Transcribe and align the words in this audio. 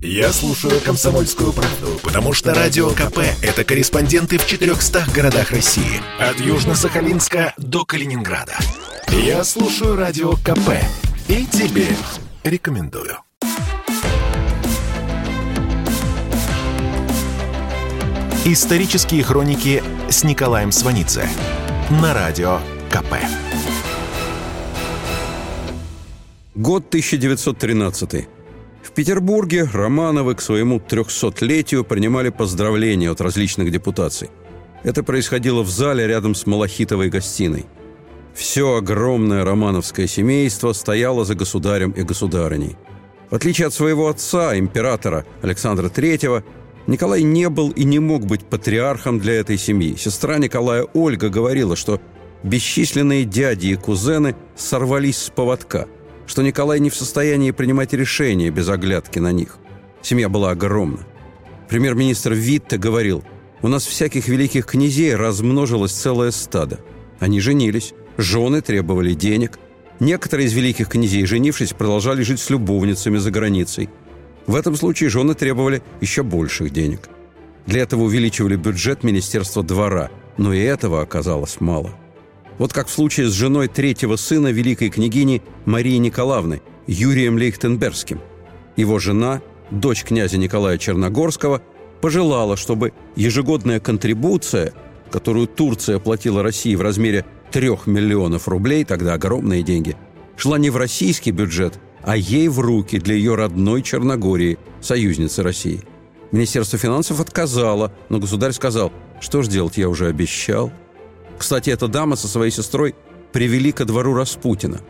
Я 0.00 0.32
слушаю 0.32 0.80
«Комсомольскую 0.80 1.52
правду», 1.52 1.98
потому 2.04 2.32
что 2.32 2.54
«Радио 2.54 2.90
КП»— 2.90 3.18
это 3.42 3.64
корреспонденты 3.64 4.38
в 4.38 4.46
400 4.46 5.06
городах 5.12 5.50
России. 5.50 6.00
От 6.20 6.36
Южно-Сахалинска 6.36 7.52
до 7.56 7.84
Калининграда. 7.84 8.56
Я 9.08 9.42
слушаю 9.42 9.96
«Радио 9.96 10.34
КП» 10.34 10.70
и 11.26 11.44
тебе 11.46 11.88
рекомендую. 12.44 13.18
Исторические 18.44 19.24
хроники 19.24 19.82
с 20.08 20.22
Николаем 20.22 20.70
Сванидзе 20.70 21.28
на 21.90 22.14
Радио 22.14 22.60
КП. 22.88 23.14
Год 26.54 26.86
1913. 26.86 28.37
Петербурге 28.98 29.62
Романовы 29.72 30.34
к 30.34 30.40
своему 30.40 30.80
300-летию 30.80 31.84
принимали 31.84 32.30
поздравления 32.30 33.12
от 33.12 33.20
различных 33.20 33.70
депутаций. 33.70 34.28
Это 34.82 35.04
происходило 35.04 35.62
в 35.62 35.70
зале 35.70 36.04
рядом 36.08 36.34
с 36.34 36.46
Малахитовой 36.46 37.08
гостиной. 37.08 37.66
Все 38.34 38.74
огромное 38.74 39.44
романовское 39.44 40.08
семейство 40.08 40.72
стояло 40.72 41.24
за 41.24 41.36
государем 41.36 41.92
и 41.92 42.02
государыней. 42.02 42.76
В 43.30 43.36
отличие 43.36 43.68
от 43.68 43.72
своего 43.72 44.08
отца, 44.08 44.58
императора 44.58 45.24
Александра 45.42 45.86
III, 45.86 46.42
Николай 46.88 47.22
не 47.22 47.48
был 47.48 47.70
и 47.70 47.84
не 47.84 48.00
мог 48.00 48.26
быть 48.26 48.46
патриархом 48.46 49.20
для 49.20 49.34
этой 49.34 49.58
семьи. 49.58 49.94
Сестра 49.94 50.38
Николая 50.38 50.84
Ольга 50.92 51.28
говорила, 51.28 51.76
что 51.76 52.00
бесчисленные 52.42 53.24
дяди 53.24 53.68
и 53.68 53.76
кузены 53.76 54.34
сорвались 54.56 55.18
с 55.18 55.30
поводка, 55.30 55.86
что 56.28 56.42
Николай 56.42 56.78
не 56.78 56.90
в 56.90 56.94
состоянии 56.94 57.50
принимать 57.50 57.92
решения 57.92 58.50
без 58.50 58.68
оглядки 58.68 59.18
на 59.18 59.32
них. 59.32 59.58
Семья 60.00 60.28
была 60.28 60.52
огромна. 60.52 61.00
Премьер-министр 61.68 62.34
Витте 62.34 62.78
говорил, 62.78 63.24
«У 63.62 63.66
нас 63.66 63.84
всяких 63.84 64.28
великих 64.28 64.66
князей 64.66 65.16
размножилось 65.16 65.90
целое 65.90 66.30
стадо. 66.30 66.78
Они 67.18 67.40
женились, 67.40 67.94
жены 68.16 68.60
требовали 68.60 69.14
денег. 69.14 69.58
Некоторые 69.98 70.46
из 70.46 70.52
великих 70.52 70.88
князей, 70.88 71.26
женившись, 71.26 71.72
продолжали 71.72 72.22
жить 72.22 72.38
с 72.38 72.50
любовницами 72.50 73.18
за 73.18 73.32
границей– 73.32 73.90
в 74.48 74.56
этом 74.56 74.76
случае 74.76 75.10
жены 75.10 75.34
требовали 75.34 75.82
еще 76.00 76.22
больших 76.22 76.70
денег. 76.70 77.10
Для 77.66 77.82
этого 77.82 78.04
увеличивали 78.04 78.56
бюджет 78.56 79.04
Министерства 79.04 79.62
двора, 79.62 80.10
но 80.38 80.54
и 80.54 80.60
этого 80.60 81.02
оказалось 81.02 81.60
мало. 81.60 81.90
Вот 82.58 82.72
как 82.72 82.88
в 82.88 82.90
случае 82.90 83.28
с 83.28 83.32
женой 83.32 83.68
третьего 83.68 84.16
сына 84.16 84.48
великой 84.48 84.90
княгини 84.90 85.42
Марии 85.64 85.96
Николаевны, 85.96 86.60
Юрием 86.86 87.36
Лейхтенбергским. 87.36 88.20
Его 88.76 88.98
жена, 88.98 89.40
дочь 89.70 90.04
князя 90.04 90.38
Николая 90.38 90.76
Черногорского, 90.76 91.62
пожелала, 92.00 92.56
чтобы 92.56 92.92
ежегодная 93.16 93.80
контрибуция, 93.80 94.72
которую 95.10 95.46
Турция 95.46 95.98
платила 95.98 96.42
России 96.42 96.74
в 96.74 96.82
размере 96.82 97.24
3 97.52 97.70
миллионов 97.86 98.48
рублей, 98.48 98.84
тогда 98.84 99.14
огромные 99.14 99.62
деньги, 99.62 99.96
шла 100.36 100.58
не 100.58 100.70
в 100.70 100.76
российский 100.76 101.30
бюджет, 101.30 101.78
а 102.02 102.16
ей 102.16 102.48
в 102.48 102.60
руки 102.60 102.98
для 102.98 103.14
ее 103.14 103.34
родной 103.34 103.82
Черногории, 103.82 104.58
союзницы 104.80 105.42
России. 105.42 105.82
Министерство 106.30 106.78
финансов 106.78 107.20
отказало, 107.20 107.92
но 108.08 108.18
государь 108.18 108.52
сказал, 108.52 108.92
что 109.20 109.42
ж 109.42 109.48
делать, 109.48 109.78
я 109.78 109.88
уже 109.88 110.06
обещал. 110.06 110.70
Кстати, 111.38 111.70
эта 111.70 111.88
дама 111.88 112.16
со 112.16 112.28
своей 112.28 112.50
сестрой 112.50 112.94
привели 113.32 113.72
ко 113.72 113.84
двору 113.84 114.14
Распутина. 114.14 114.80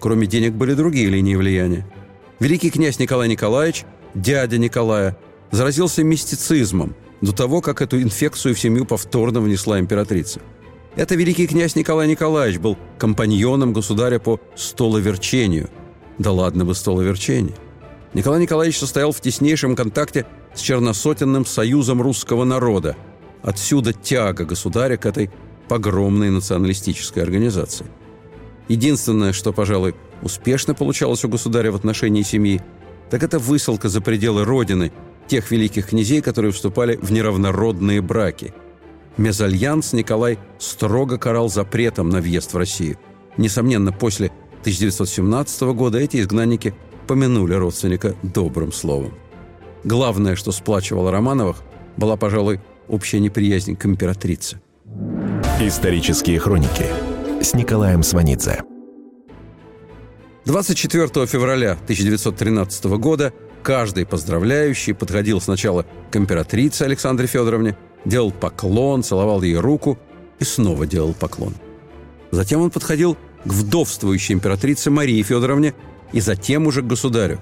Кроме 0.00 0.26
денег 0.26 0.52
были 0.52 0.74
другие 0.74 1.08
линии 1.08 1.34
влияния. 1.34 1.86
Великий 2.40 2.70
князь 2.70 2.98
Николай 2.98 3.28
Николаевич, 3.28 3.84
дядя 4.14 4.58
Николая, 4.58 5.16
заразился 5.50 6.04
мистицизмом 6.04 6.94
до 7.20 7.32
того, 7.32 7.60
как 7.60 7.80
эту 7.80 8.00
инфекцию 8.02 8.54
в 8.54 8.60
семью 8.60 8.84
повторно 8.84 9.40
внесла 9.40 9.80
императрица. 9.80 10.40
Это 10.94 11.14
великий 11.14 11.46
князь 11.46 11.74
Николай 11.74 12.06
Николаевич 12.06 12.60
был 12.60 12.76
компаньоном 12.98 13.72
государя 13.72 14.18
по 14.18 14.40
столоверчению– 14.54 15.70
да 16.18 16.32
ладно 16.32 16.64
бы 16.64 16.74
столоверчение. 16.74 17.54
Николай 18.12 18.40
Николаевич 18.40 18.78
состоял 18.78 19.12
в 19.12 19.20
теснейшем 19.20 19.74
контакте 19.74 20.26
с 20.54 20.60
черносотенным 20.60 21.44
союзом 21.44 22.00
русского 22.00 22.44
народа. 22.44 22.96
Отсюда 23.42 23.92
тяга 23.92 24.44
государя 24.44 24.96
к 24.96 25.06
этой 25.06 25.30
погромной 25.68 26.30
националистической 26.30 27.22
организации. 27.22 27.86
Единственное, 28.68 29.32
что, 29.32 29.52
пожалуй, 29.52 29.94
успешно 30.22 30.74
получалось 30.74 31.24
у 31.24 31.28
государя 31.28 31.70
в 31.70 31.76
отношении 31.76 32.22
семьи, 32.22 32.62
так 33.10 33.22
это 33.22 33.38
высылка 33.38 33.88
за 33.88 34.00
пределы 34.00 34.44
родины 34.44 34.92
тех 35.26 35.50
великих 35.50 35.88
князей, 35.88 36.20
которые 36.20 36.52
вступали 36.52 36.96
в 36.96 37.12
неравнородные 37.12 38.00
браки. 38.00 38.54
Мезальянс 39.16 39.92
Николай 39.92 40.38
строго 40.58 41.18
карал 41.18 41.48
запретом 41.48 42.08
на 42.08 42.20
въезд 42.20 42.52
в 42.52 42.56
Россию. 42.56 42.98
Несомненно, 43.36 43.92
после 43.92 44.32
1917 44.60 45.62
года 45.74 45.98
эти 45.98 46.18
изгнанники 46.18 46.74
помянули 47.06 47.54
родственника 47.54 48.14
добрым 48.22 48.72
словом. 48.72 49.14
Главное, 49.84 50.34
что 50.34 50.50
сплачивало 50.52 51.10
Романовых, 51.10 51.62
была, 51.96 52.16
пожалуй, 52.16 52.60
общая 52.88 53.20
неприязнь 53.20 53.76
к 53.76 53.86
императрице. 53.86 54.60
Исторические 55.66 56.38
хроники 56.40 56.84
с 57.40 57.54
Николаем 57.54 58.02
Сванидзе. 58.02 58.64
24 60.44 61.26
февраля 61.26 61.72
1913 61.72 62.84
года 62.98 63.32
каждый 63.62 64.04
поздравляющий 64.04 64.92
подходил 64.92 65.40
сначала 65.40 65.86
к 66.10 66.16
императрице 66.16 66.82
Александре 66.82 67.26
Федоровне, 67.26 67.78
делал 68.04 68.30
поклон, 68.30 69.02
целовал 69.02 69.40
ей 69.40 69.56
руку 69.56 69.98
и 70.38 70.44
снова 70.44 70.86
делал 70.86 71.14
поклон. 71.14 71.54
Затем 72.30 72.60
он 72.60 72.70
подходил 72.70 73.16
к 73.46 73.48
вдовствующей 73.48 74.34
императрице 74.34 74.90
Марии 74.90 75.22
Федоровне 75.22 75.72
и 76.12 76.20
затем 76.20 76.66
уже 76.66 76.82
к 76.82 76.86
государю. 76.86 77.40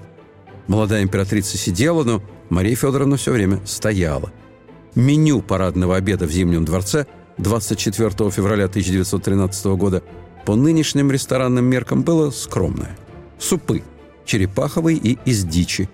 Молодая 0.67 1.03
императрица 1.03 1.57
сидела, 1.57 2.05
но 2.05 2.23
Мария 2.49 2.77
Федоровна 2.77 3.17
все 3.17 3.33
время 3.33 3.59
стояла. 3.65 4.31
Меню 4.95 5.41
парадного 5.41 5.97
обеда 5.97 6.25
в 6.25 6.31
Зимнем 6.31 6.63
дворце 6.63 7.05
24 7.37 8.31
февраля 8.31 8.65
1913 8.65 9.65
года 9.77 10.03
по 10.45 10.55
нынешним 10.55 11.11
ресторанным 11.11 11.65
меркам 11.65 12.03
было 12.03 12.31
скромное. 12.31 12.97
Супы– 13.39 13.83
черепаховый 14.25 14.95
и 14.95 15.17
из 15.25 15.43
дичи, 15.43 15.89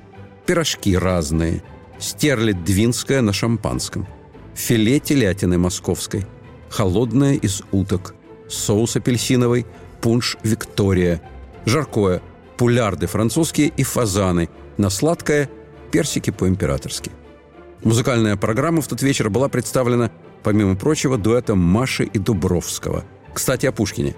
пирожки 0.45 0.97
разные, 0.97 1.63
стерлядь 1.99 2.63
двинская 2.63 3.21
на 3.21 3.33
шампанском, 3.33 4.07
филе 4.53 4.99
телятины 4.99 5.57
московской, 5.57 6.25
холодное 6.69 7.35
из 7.35 7.63
уток, 7.71 8.15
соус 8.47 8.95
апельсиновый– 8.95 9.65
пунш 10.01 10.37
«Виктория», 10.43 11.21
жаркое, 11.65 12.21
пулярды 12.57 13.07
французские 13.07 13.67
и 13.67 13.83
фазаны, 13.83 14.49
на 14.77 14.89
сладкое– 14.89 15.49
персики 15.91 16.29
по-императорски. 16.29 17.11
Музыкальная 17.83 18.35
программа 18.35 18.81
в 18.81 18.87
тот 18.87 19.01
вечер 19.01 19.29
была 19.29 19.49
представлена, 19.49 20.11
помимо 20.43 20.75
прочего, 20.75 21.17
дуэтом 21.17 21.59
Маши 21.59 22.03
и 22.03 22.19
Дубровского. 22.19 23.03
Кстати, 23.33 23.65
о 23.65 23.71
Пушкине. 23.71 24.15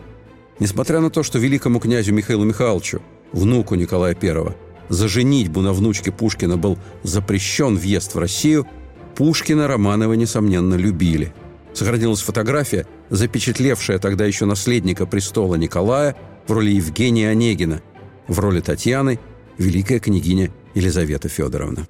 Несмотря 0.59 0.99
на 0.99 1.09
то, 1.09 1.23
что 1.23 1.39
великому 1.39 1.79
князю 1.79 2.13
Михаилу 2.13 2.43
Михайловичу, 2.43 3.01
внуку 3.31 3.75
Николая 3.75 4.15
I, 4.21 4.55
за 4.89 5.07
женитьбу 5.07 5.61
на 5.61 5.73
внучке 5.73 6.11
Пушкина 6.11 6.57
был 6.57 6.77
запрещен 7.03 7.77
въезд 7.77 8.13
в 8.13 8.19
Россию, 8.19 8.67
Пушкина 9.15 9.67
Романовы, 9.67 10.17
несомненно, 10.17 10.75
любили. 10.75 11.33
Сохранилась 11.73 12.21
фотография– 12.21 12.85
запечатлевшая 13.09 13.99
тогда 13.99 14.25
еще 14.25 14.45
наследника 14.45 15.05
престола 15.05 15.55
Николая 15.55 16.15
в 16.47 16.51
роли 16.51 16.71
Евгения 16.71 17.29
Онегина, 17.29 17.81
в 18.27 18.39
роли 18.39 18.59
Татьяны– 18.59 19.19
великая 19.57 19.99
княгиня 19.99 20.51
Елизавета 20.73 21.29
Федоровна. 21.29 21.87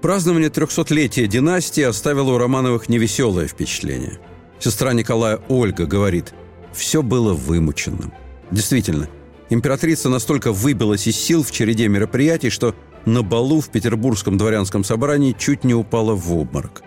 Празднование 0.00 0.48
трехсотлетия 0.48 1.26
династии 1.26 1.82
оставило 1.82 2.32
у 2.32 2.38
Романовых 2.38 2.88
невеселое 2.88 3.48
впечатление. 3.48 4.20
Сестра 4.60 4.92
Николая 4.92 5.40
Ольга 5.48 5.86
говорит, 5.86 6.34
все 6.72 7.02
было 7.02 7.34
вымученным. 7.34 8.12
Действительно, 8.52 9.08
императрица 9.50 10.08
настолько 10.08 10.52
выбилась 10.52 11.08
из 11.08 11.16
сил 11.16 11.42
в 11.42 11.50
череде 11.50 11.88
мероприятий, 11.88 12.50
что 12.50 12.76
на 13.06 13.22
балу 13.22 13.60
в 13.60 13.70
Петербургском 13.70 14.38
дворянском 14.38 14.84
собрании 14.84 15.34
чуть 15.36 15.64
не 15.64 15.74
упала 15.74 16.14
в 16.14 16.32
обморок. 16.32 16.82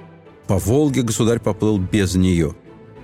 По 0.47 0.57
Волге 0.57 1.01
государь 1.01 1.39
поплыл 1.39 1.79
без 1.79 2.15
нее. 2.15 2.55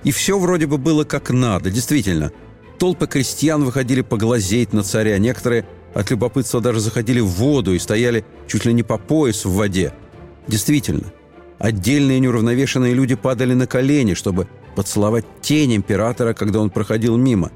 И 0.04 0.10
все 0.10 0.38
вроде 0.38 0.66
бы 0.66 0.78
было 0.78 1.04
как 1.04 1.30
надо, 1.30 1.70
действительно. 1.70 2.32
Толпы 2.78 3.06
крестьян 3.06 3.62
выходили 3.64 4.00
поглазеть 4.00 4.72
на 4.72 4.82
царя, 4.82 5.18
некоторые 5.18 5.66
от 5.94 6.10
любопытства 6.10 6.60
даже 6.60 6.80
заходили 6.80 7.20
в 7.20 7.26
воду 7.26 7.74
и 7.74 7.78
стояли 7.78 8.24
чуть 8.46 8.64
ли 8.64 8.72
не 8.72 8.82
по 8.82 8.98
пояс 8.98 9.44
в 9.44 9.52
воде. 9.52 9.92
Действительно, 10.46 11.12
отдельные 11.58 12.20
неуравновешенные 12.20 12.94
люди 12.94 13.14
падали 13.14 13.54
на 13.54 13.66
колени, 13.66 14.14
чтобы 14.14 14.48
поцеловать 14.76 15.24
тень 15.40 15.76
императора, 15.76 16.34
когда 16.34 16.60
он 16.60 16.70
проходил 16.70 17.16
мимо. 17.16 17.50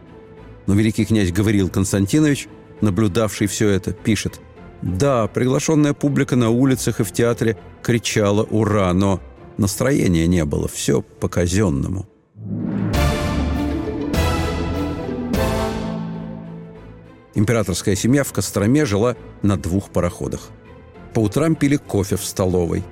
Но 0.66 0.74
великий 0.74 1.04
князь 1.04 1.32
Гавриил 1.32 1.68
Константинович 1.68 2.48
наблюдавший 2.82 3.46
все 3.46 3.68
это, 3.68 3.92
пишет 3.92 4.40
«Да, 4.82 5.26
приглашенная 5.28 5.94
публика 5.94 6.36
на 6.36 6.50
улицах 6.50 7.00
и 7.00 7.04
в 7.04 7.12
театре 7.12 7.56
кричала 7.82 8.42
«Ура!», 8.42 8.92
но 8.92 9.20
настроения 9.56 10.26
не 10.26 10.44
было, 10.44 10.68
все 10.68 11.00
по-казенному». 11.02 12.06
Императорская 17.34 17.96
семья 17.96 18.24
в 18.24 18.32
Костроме 18.32 18.84
жила 18.84 19.16
на 19.42 19.56
двух 19.56 19.90
пароходах. 19.90 20.50
По 21.14 21.20
утрам 21.20 21.54
пили 21.54 21.76
кофе 21.76 22.16
в 22.16 22.24
столовой. 22.24 22.82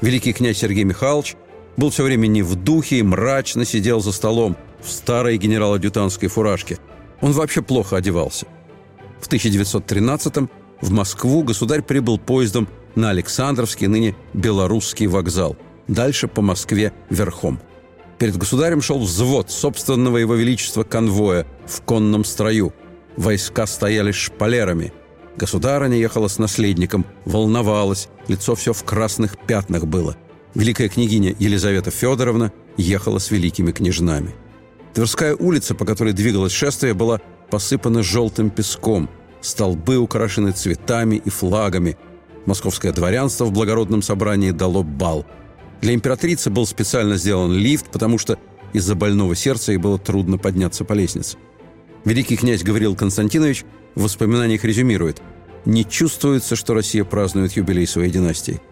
Великий 0.00 0.32
князь 0.32 0.58
Сергей 0.58 0.84
Михайлович 0.84 1.36
был 1.76 1.90
все 1.90 2.04
время 2.04 2.26
не 2.26 2.42
в 2.42 2.54
духе 2.54 2.98
и 2.98 3.02
мрачно 3.02 3.64
сидел 3.64 4.00
за 4.00 4.12
столом 4.12 4.56
в 4.80 4.90
старой 4.90 5.38
генерал-адъютантской 5.38 6.28
фуражке. 6.28 6.78
Он 7.20 7.32
вообще 7.32 7.62
плохо 7.62 7.96
одевался. 7.96 8.46
В 9.20 9.28
1913-м 9.28 10.50
в 10.80 10.90
Москву 10.90 11.42
государь 11.42 11.82
прибыл 11.82 12.18
поездом 12.18 12.68
на 12.94 13.10
Александровский, 13.10 13.86
ныне 13.86 14.14
Белорусский 14.34 15.06
вокзал. 15.06 15.56
Дальше 15.88 16.28
по 16.28 16.42
Москве 16.42 16.92
верхом. 17.08 17.60
Перед 18.18 18.36
государем 18.36 18.80
шел 18.80 18.98
взвод 18.98 19.50
собственного 19.50 20.18
его 20.18 20.34
величества 20.34 20.82
конвоя 20.82 21.46
в 21.66 21.82
конном 21.82 22.24
строю. 22.24 22.72
Войска 23.16 23.66
стояли 23.66 24.12
шпалерами. 24.12 24.92
Государыня 25.36 25.96
ехала 25.96 26.28
с 26.28 26.38
наследником, 26.38 27.04
волновалась, 27.24 28.08
лицо 28.28 28.54
все 28.54 28.72
в 28.72 28.84
красных 28.84 29.38
пятнах 29.38 29.86
было. 29.86 30.16
Великая 30.54 30.88
княгиня 30.88 31.34
Елизавета 31.38 31.90
Федоровна 31.90 32.52
ехала 32.76 33.18
с 33.18 33.30
великими 33.30 33.72
княжнами. 33.72 34.34
Тверская 34.94 35.34
улица, 35.34 35.74
по 35.74 35.84
которой 35.84 36.14
двигалось 36.14 36.52
шествие, 36.52 36.94
была 36.94 37.20
посыпана 37.50 38.02
желтым 38.02 38.50
песком. 38.50 39.10
Столбы 39.42 39.98
украшены 39.98 40.52
цветами 40.52 41.16
и 41.16 41.28
флагами. 41.28 41.98
Московское 42.46 42.92
дворянство 42.92 43.44
в 43.44 43.52
благородном 43.52 44.00
собрании 44.00 44.52
дало 44.52 44.82
бал. 44.82 45.26
Для 45.82 45.92
императрицы 45.92 46.48
был 46.48 46.66
специально 46.66 47.16
сделан 47.16 47.52
лифт, 47.52 47.90
потому 47.90 48.18
что 48.18 48.38
из-за 48.72 48.94
больного 48.94 49.34
сердца 49.34 49.72
ей 49.72 49.78
было 49.78 49.98
трудно 49.98 50.38
подняться 50.38 50.84
по 50.84 50.94
лестнице. 50.94 51.36
Великий 52.06 52.36
князь 52.36 52.62
Гавриил 52.62 52.96
Константинович 52.96 53.64
в 53.94 54.04
воспоминаниях 54.04 54.64
резюмирует 54.64 55.20
«Не 55.66 55.84
чувствуется, 55.84 56.56
что 56.56 56.72
Россия 56.72 57.04
празднует 57.04 57.52
юбилей 57.52 57.86
своей 57.86 58.10
династии. 58.10 58.62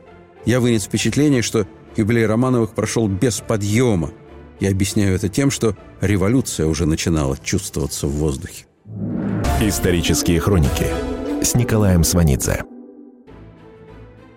Я 0.46 0.60
вынес 0.60 0.84
впечатление, 0.84 1.42
что 1.42 1.66
юбилей 1.96 2.26
Романовых 2.26 2.74
прошел 2.74 3.08
без 3.08 3.40
подъема, 3.40 4.12
я 4.60 4.70
объясняю 4.70 5.16
это 5.16 5.28
тем, 5.28 5.50
что 5.50 5.76
революция 6.00 6.66
уже 6.66 6.86
начинала 6.86 7.36
чувствоваться 7.36 8.06
в 8.06 8.12
воздухе. 8.12 8.66
Исторические 9.60 10.38
хроники 10.38 10.86
с 11.42 11.54
Николаем 11.54 12.04
Сванидзе. 12.04 12.62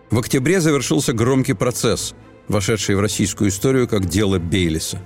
В 0.09 0.17
октябре 0.17 0.59
завершился 0.59 1.13
громкий 1.13 1.53
процесс, 1.53 2.15
вошедший 2.47 2.95
в 2.95 2.99
российскую 2.99 3.49
историю 3.49 3.87
как 3.87 4.05
дело 4.05 4.39
Бейлиса. 4.39 4.99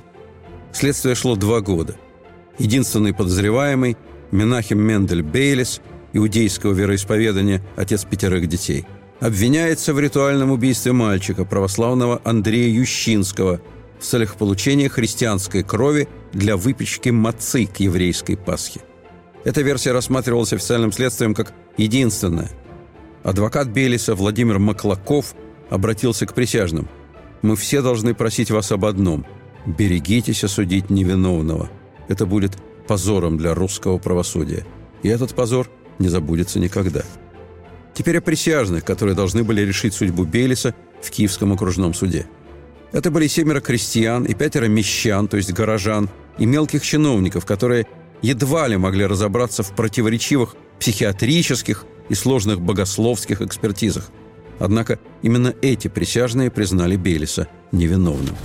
Следствие 0.72 1.16
шло 1.16 1.36
два 1.36 1.60
года. 1.60 1.98
Единственный 2.58 3.14
подозреваемый– 3.14 3.98
Менахим 4.32 4.80
Мендель 4.80 5.24
Бейлис, 5.24 5.82
иудейского 6.14 6.74
вероисповедания, 6.74 7.62
отец 7.76 8.06
пятерых 8.06 8.48
детей. 8.48 8.86
Обвиняется 9.20 9.94
в 9.94 10.00
ритуальном 10.00 10.52
убийстве 10.52 10.94
мальчика, 10.94 11.44
православного 11.44 12.22
Андрея 12.24 12.70
Ющинского– 12.70 13.62
в 14.02 14.04
целях 14.04 14.36
получения 14.36 14.90
христианской 14.90 15.64
крови 15.64 16.10
для 16.34 16.58
выпечки 16.58 17.10
мацы 17.10 17.68
к 17.68 17.78
еврейской 17.80 18.36
Пасхе. 18.36 18.82
Эта 19.44 19.62
версия 19.62 19.92
рассматривалась 19.92 20.54
официальным 20.54 20.92
следствием 20.92 21.36
как 21.36 21.54
единственная. 21.78 22.50
Адвокат 23.24 23.68
Белиса 23.68 24.16
Владимир 24.16 24.58
Маклаков 24.58 25.36
обратился 25.70 26.26
к 26.26 26.34
присяжным. 26.34 26.90
«Мы 27.44 27.56
все 27.56 27.82
должны 27.82 28.16
просить 28.16 28.50
вас 28.50 28.72
об 28.72 28.86
одном. 28.86 29.26
Берегитесь 29.66 30.44
осудить 30.44 30.90
невиновного. 30.90 31.70
Это 32.12 32.26
будет 32.26 32.52
позором 32.88 33.38
для 33.38 33.54
русского 33.54 33.98
правосудия. 33.98 34.66
И 35.02 35.08
этот 35.08 35.34
позор 35.34 35.70
не 36.00 36.10
забудется 36.10 36.60
никогда». 36.60 37.04
Теперь 37.94 38.20
о 38.20 38.22
присяжных, 38.22 38.86
которые 38.86 39.16
должны 39.16 39.44
были 39.44 39.62
решить 39.62 39.94
судьбу 39.94 40.24
Белиса 40.24 40.74
в 41.02 41.10
Киевском 41.10 41.54
окружном 41.54 41.94
суде– 41.94 42.28
это 42.92 43.10
были 43.10 43.28
семеро 43.28 43.62
крестьян 43.62 44.26
и 44.26 44.34
пятеро 44.34 44.66
мещан, 44.66 45.28
то 45.28 45.38
есть 45.38 45.54
горожан, 45.54 46.10
и 46.38 46.46
мелких 46.46 46.84
чиновников, 46.84 47.46
которые 47.46 47.88
едва 48.22 48.68
ли 48.68 48.78
могли 48.78 49.06
разобраться 49.06 49.64
в 49.64 49.72
противоречивых 49.72 50.56
психиатрических 50.80 51.86
и 52.10 52.16
сложных 52.16 52.60
богословских 52.60 53.42
экспертизах. 53.42 54.10
Однако 54.60 55.00
именно 55.22 55.54
эти 55.62 55.88
присяжные 55.88 56.52
признали 56.52 56.98
Белиса 56.98 57.48
невиновным. 57.72 58.36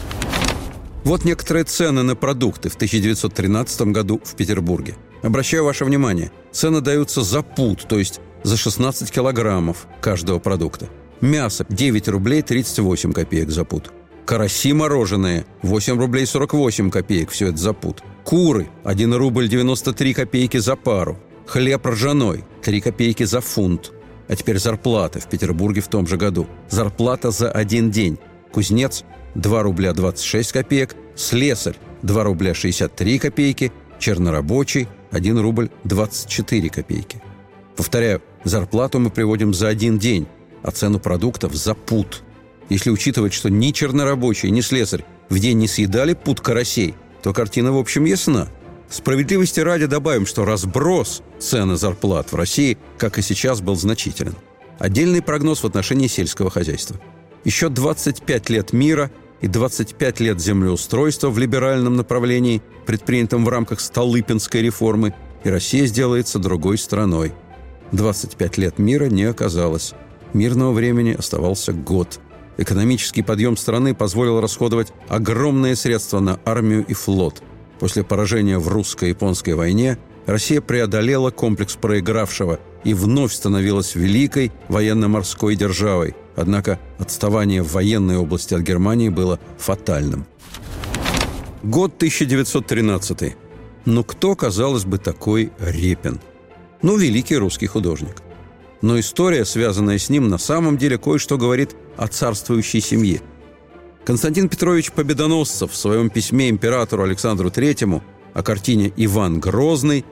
Вот 1.07 1.25
некоторые 1.25 1.63
цены 1.63 2.03
на 2.03 2.17
продукты 2.17 2.69
в 2.69 2.75
1913 2.75 3.93
году 3.93 4.21
в 4.25 4.35
Петербурге. 4.35 4.97
Обращаю 5.23 5.65
ваше 5.65 5.85
внимание, 5.85 6.33
цены 6.51 6.81
даются 6.81 7.23
за 7.23 7.43
пуд, 7.43 7.87
то 7.89 7.97
есть 7.97 8.19
за 8.43 8.57
16 8.57 9.09
килограммов 9.13 9.87
каждого 10.01 10.41
продукта. 10.41 10.89
Мясо– 11.21 11.65
9 11.69 12.09
рублей 12.09 12.43
38 12.43 13.13
копеек 13.13 13.51
за 13.51 13.65
пуд. 13.65 13.93
Караси 14.25 14.73
мороженые– 14.73 15.47
8 15.63 15.97
рублей 15.97 16.27
48 16.27 16.91
копеек, 16.91 17.31
все 17.31 17.51
это 17.51 17.59
за 17.59 17.73
пуд. 17.73 18.03
Куры– 18.25 18.69
1 18.83 19.15
рубль 19.15 19.47
93 19.47 20.13
копейки 20.13 20.57
за 20.57 20.75
пару. 20.75 21.21
Хлеб 21.47 21.87
ржаной– 21.87 22.45
3 22.63 22.81
копейки 22.81 23.23
за 23.23 23.41
фунт. 23.41 23.93
А 24.27 24.35
теперь 24.35 24.59
зарплата 24.59 25.21
в 25.21 25.29
Петербурге 25.29 25.83
в 25.83 25.87
том 25.87 26.09
же 26.09 26.17
году. 26.17 26.49
Зарплата 26.69 27.31
за 27.31 27.49
один 27.49 27.93
день. 27.93 28.19
Кузнец– 28.51 29.05
2 29.37 29.63
рубля 29.63 29.93
26 29.93 30.53
копеек. 30.53 30.97
Слесарь– 31.15 31.77
2 32.03 32.25
рубля 32.25 32.55
63 32.55 33.19
копейки. 33.19 33.73
Чернорабочий– 33.99 34.89
1 35.11 35.39
рубль 35.39 35.71
24 35.85 36.69
копейки. 36.69 37.23
Повторяю, 37.77 38.23
зарплату 38.45 38.99
мы 38.99 39.11
приводим 39.11 39.55
за 39.55 39.69
один 39.69 39.99
день, 39.99 40.27
а 40.63 40.71
цену 40.71 40.99
продуктов 40.99 41.55
за 41.55 41.75
пуд– 41.75 42.23
если 42.69 42.91
учитывать, 42.91 43.33
что 43.33 43.49
ни 43.49 43.71
чернорабочий, 43.71 44.51
ни 44.51 44.61
слесарь 44.61 45.05
в 45.29 45.39
день 45.39 45.59
не 45.59 45.69
съедали 45.69 46.15
пуд 46.15 46.41
карасей, 46.41 46.95
то 47.23 47.33
картина, 47.33 47.73
в 47.73 47.79
общем, 47.79 48.05
ясна. 48.05 48.49
Справедливости 48.89 49.61
ради 49.61 49.87
добавим, 49.87 50.27
что 50.27 50.45
разброс 50.45 51.23
цены 51.39 51.77
зарплат 51.77 52.33
в 52.33 52.37
России, 52.37 52.79
как 52.99 53.19
и 53.19 53.23
сейчас, 53.23 53.61
был 53.61 53.77
значителен. 53.77 54.35
Отдельный 54.79 55.23
прогноз 55.23 55.63
в 55.63 55.67
отношении 55.67 56.07
сельского 56.07 56.51
хозяйства. 56.51 57.01
Еще 57.45 57.69
25 57.69 58.51
лет 58.51 58.73
мира 58.73 59.11
и 59.41 59.49
25 59.49 60.21
лет 60.21 60.41
землеустройства 60.41 61.31
в 61.31 61.39
либеральном 61.39 61.97
направлении, 61.97 62.63
предпринятом 62.87 63.45
в 63.45 63.49
рамках 63.49 63.81
Столыпинской 63.81 64.63
реформы, 64.63 65.15
и 65.45 65.51
Россия 65.51 65.87
сделается 65.87 66.39
другой 66.39 66.79
страной. 66.79 67.33
25 67.93 68.59
лет 68.59 68.79
мира 68.79 69.07
не 69.07 69.25
оказалось. 69.25 69.95
Мирного 70.33 70.73
времени 70.73 71.13
оставался 71.13 71.73
год– 71.73 72.21
Экономический 72.59 73.23
подъем 73.23 73.57
страны 73.57 73.95
позволил 73.95 74.41
расходовать 74.41 74.93
огромные 75.09 75.77
средства 75.77 76.21
на 76.21 76.41
армию 76.45 76.85
и 76.87 76.95
флот. 76.95 77.43
После 77.79 78.03
поражения 78.03 78.59
в 78.59 78.69
русско-японской 78.69 79.55
войне 79.55 79.99
Россия 80.25 80.61
преодолела 80.61 81.31
комплекс 81.31 81.77
проигравшего 81.77 82.59
и 82.85 82.95
вновь 82.95 83.33
становилась 83.33 83.95
великой 83.95 84.53
военно-морской 84.69 85.55
державой. 85.55 86.15
Однако 86.37 86.79
отставание 86.99 87.63
в 87.63 87.73
военной 87.73 88.19
области 88.19 88.55
от 88.55 88.61
Германии 88.61 89.09
было 89.09 89.41
фатальным. 89.59 90.27
Год 91.63 91.95
1913. 91.97 93.35
Ну 93.87 94.05
кто, 94.05 94.37
казалось 94.37 94.85
бы, 94.85 94.99
такой 94.99 95.51
Репин? 95.59 96.21
Ну, 96.83 96.97
великий 96.97 97.37
русский 97.37 97.67
художник. 97.67 98.23
Но 98.83 99.01
история, 99.01 99.45
связанная 99.45 99.99
с 99.99 100.11
ним, 100.11 100.29
на 100.29 100.39
самом 100.39 100.77
деле 100.77 100.99
кое-что 100.99 101.39
говорит 101.39 101.75
о 101.97 102.07
царствующей 102.07 102.81
семье. 102.81 103.23
Константин 104.05 104.49
Петрович 104.49 104.93
Победоносцев 104.93 105.73
в 105.73 105.77
своем 105.77 106.11
письме 106.11 106.51
императору 106.51 107.03
Александру 107.03 107.49
III 107.49 108.03
о 108.35 108.43
картине 108.43 108.93
«Иван 108.97 109.41
Грозный» 109.41 110.05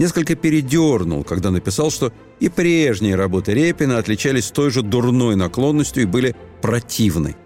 несколько 0.00 0.34
передернул, 0.34 1.24
когда 1.24 1.50
написал, 1.50 1.90
что 1.90 2.10
и 2.40 2.48
прежние 2.48 3.16
работы 3.16 3.52
Репина 3.52 3.98
отличались 3.98 4.50
той 4.50 4.70
же 4.70 4.80
дурной 4.82 5.36
наклонностью 5.36 6.04
и 6.04 6.06
были 6.06 6.34
противны. 6.62 7.36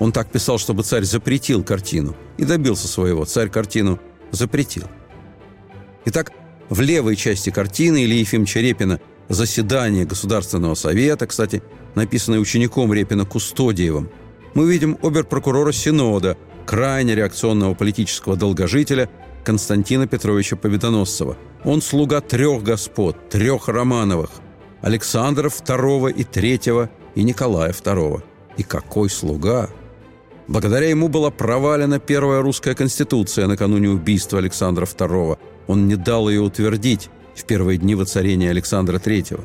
Он 0.00 0.10
так 0.10 0.28
писал, 0.32 0.58
чтобы 0.58 0.82
царь 0.82 1.04
запретил 1.04 1.62
картину, 1.62 2.16
и 2.38 2.44
добился 2.44 2.88
своего. 2.88 3.24
Царь 3.24 3.48
картину 3.48 4.00
запретил. 4.32 4.88
Итак, 6.06 6.32
в 6.68 6.80
левой 6.80 7.14
части 7.14 7.50
картины 7.50 8.04
Ильи 8.04 8.18
Ефимовича 8.18 8.60
Репина 8.60 9.00
заседание 9.28 10.04
Государственного 10.04 10.74
совета, 10.74 11.28
кстати, 11.28 11.62
написанное 11.94 12.40
учеником 12.40 12.92
Репина 12.92 13.24
Кустодиевым, 13.24 14.10
мы 14.54 14.68
видим 14.68 14.98
оберпрокурора 15.02 15.70
Синода, 15.70 16.36
крайне 16.66 17.14
реакционного 17.14 17.74
политического 17.74 18.36
долгожителя, 18.36 19.08
Константина 19.46 20.08
Петровича 20.08 20.56
Победоносцева. 20.56 21.36
Он 21.64 21.80
слуга 21.80 22.20
трех 22.20 22.64
господ, 22.64 23.28
трех 23.28 23.68
Романовых– 23.68 24.30
Александра 24.82 25.48
II 25.48 26.12
и 26.12 26.24
III 26.24 26.88
и 27.14 27.22
Николая 27.22 27.70
II. 27.70 28.24
И 28.56 28.64
какой 28.64 29.08
слуга! 29.08 29.70
Благодаря 30.48 30.88
ему 30.88 31.06
была 31.06 31.30
провалена 31.30 32.00
первая 32.00 32.42
русская 32.42 32.74
конституция 32.74 33.46
накануне 33.46 33.88
убийства 33.88 34.40
Александра 34.40 34.84
II. 34.84 35.38
Он 35.68 35.86
не 35.86 35.94
дал 35.94 36.28
ее 36.28 36.40
утвердить 36.40 37.08
в 37.36 37.44
первые 37.44 37.78
дни 37.78 37.94
воцарения 37.94 38.50
Александра 38.50 38.98
III. 38.98 39.40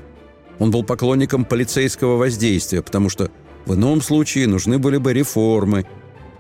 Он 0.58 0.72
был 0.72 0.84
поклонником 0.84 1.46
полицейского 1.46 2.18
воздействия, 2.18 2.82
потому 2.82 3.10
что 3.10 3.30
в 3.68 3.76
ином 3.76 4.02
случае 4.02 4.48
нужны 4.48 4.80
были 4.80 4.98
бы 4.98 5.14
реформы. 5.14 5.86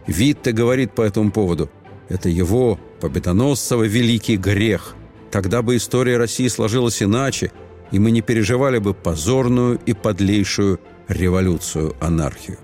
Витте 0.07 0.51
говорит 0.51 0.95
по 0.95 1.03
этому 1.03 1.31
поводу– 1.31 1.69
это 2.09 2.27
его, 2.27 2.79
Победоносцева, 3.01 3.83
великий 3.83 4.37
грех. 4.37 4.95
Тогда 5.31 5.61
бы 5.61 5.75
история 5.75 6.17
России 6.17 6.47
сложилась 6.47 7.01
иначе, 7.01 7.51
и 7.91 7.99
мы 7.99 8.11
не 8.11 8.21
переживали 8.21 8.77
бы 8.77 8.93
позорную 8.93 9.79
и 9.85 9.93
подлейшую 9.93 10.79
революцию-анархию. 11.07 12.59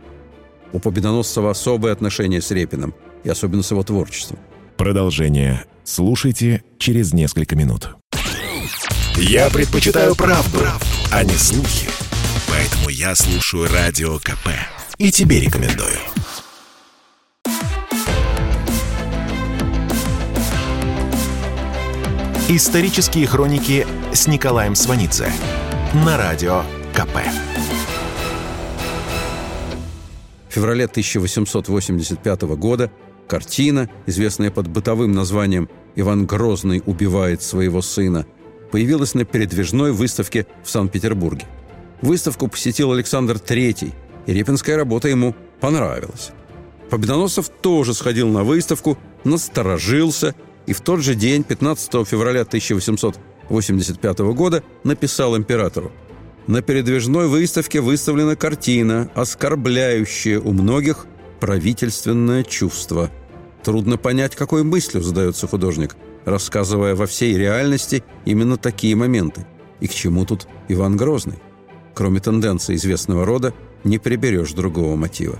У 0.72 0.80
Победоносцева 0.80 1.52
особое 1.52 1.92
отношение 1.92 2.42
с 2.42 2.52
Репиным, 2.52 2.94
и 3.24 3.30
особенно 3.30 3.64
с 3.64 3.72
его 3.72 3.84
творчеством. 3.84 4.40
Продолжение 4.78 5.66
слушайте 5.84 6.64
через 6.78 7.14
несколько 7.14 7.56
минут. 7.56 7.90
Я 9.16 9.50
предпочитаю 9.50 10.16
правду, 10.16 10.60
правду, 10.60 10.86
а 11.12 11.24
не 11.24 11.34
слухи. 11.34 11.90
Поэтому 12.48 12.90
я 12.90 13.16
слушаю 13.16 13.68
Радио 13.74 14.20
КП. 14.20 14.50
И 15.00 15.12
тебе 15.12 15.42
рекомендую. 15.42 15.98
Исторические 22.50 23.28
хроники 23.28 23.86
с 24.14 24.26
Николаем 24.26 24.74
Сванидзе 24.74 25.30
на 26.06 26.16
радио 26.16 26.64
КП. 26.94 27.18
В 30.48 30.54
феврале 30.54 30.86
1885 30.86 32.44
года 32.56 32.90
картина, 33.28 33.90
известная 34.06 34.50
под 34.50 34.70
бытовым 34.70 35.12
названием 35.12 35.68
«Иван 35.98 36.26
Грозный 36.26 36.82
убивает 36.86 37.42
своего 37.44 37.82
сына», 37.82 38.26
появилась 38.72 39.14
на 39.14 39.26
передвижной 39.26 39.92
выставке 39.92 40.48
в 40.64 40.70
Санкт-Петербурге. 40.70 41.46
Выставку 42.02 42.48
посетил 42.48 42.94
Александр 42.94 43.36
III, 43.36 43.94
и 44.26 44.34
репинская 44.34 44.78
работа 44.78 45.10
ему 45.10 45.36
понравилась. 45.60 46.30
Победоносцев 46.90 47.50
тоже 47.50 47.94
сходил 47.94 48.30
на 48.30 48.46
выставку, 48.46 48.98
насторожился– 49.26 50.34
и 50.68 50.74
в 50.74 50.82
тот 50.82 51.02
же 51.02 51.16
день, 51.16 51.44
15 51.44 52.06
февраля 52.06 52.42
1885 52.42 54.20
года, 54.20 54.64
написал 54.84 55.36
императору 55.36 55.92
«На 56.46 56.62
передвижной 56.62 57.28
выставке 57.28 57.82
выставлена 57.82 58.36
картина, 58.36 59.10
оскорбляющая 59.16 60.40
у 60.40 60.52
многих 60.52 61.08
правительственное 61.40 62.44
чувство. 62.44 63.10
Трудно 63.64 63.98
понять, 63.98 64.36
какой 64.36 64.64
мыслью 64.64 65.02
задается 65.02 65.48
художник, 65.48 65.96
рассказывая 66.26 66.96
во 66.96 67.06
всей 67.06 67.38
реальности 67.38 68.04
именно 68.26 68.58
такие 68.58 68.96
моменты. 68.96 69.46
И 69.80 69.88
к 69.88 69.94
чему 69.94 70.26
тут 70.26 70.48
Иван 70.68 70.98
Грозный? 70.98 71.40
Кроме 71.94 72.20
тенденции 72.20 72.76
известного 72.76 73.26
рода, 73.26 73.54
не 73.84 74.00
приберешь 74.00 74.52
другого 74.52 74.96
мотива. 74.96 75.40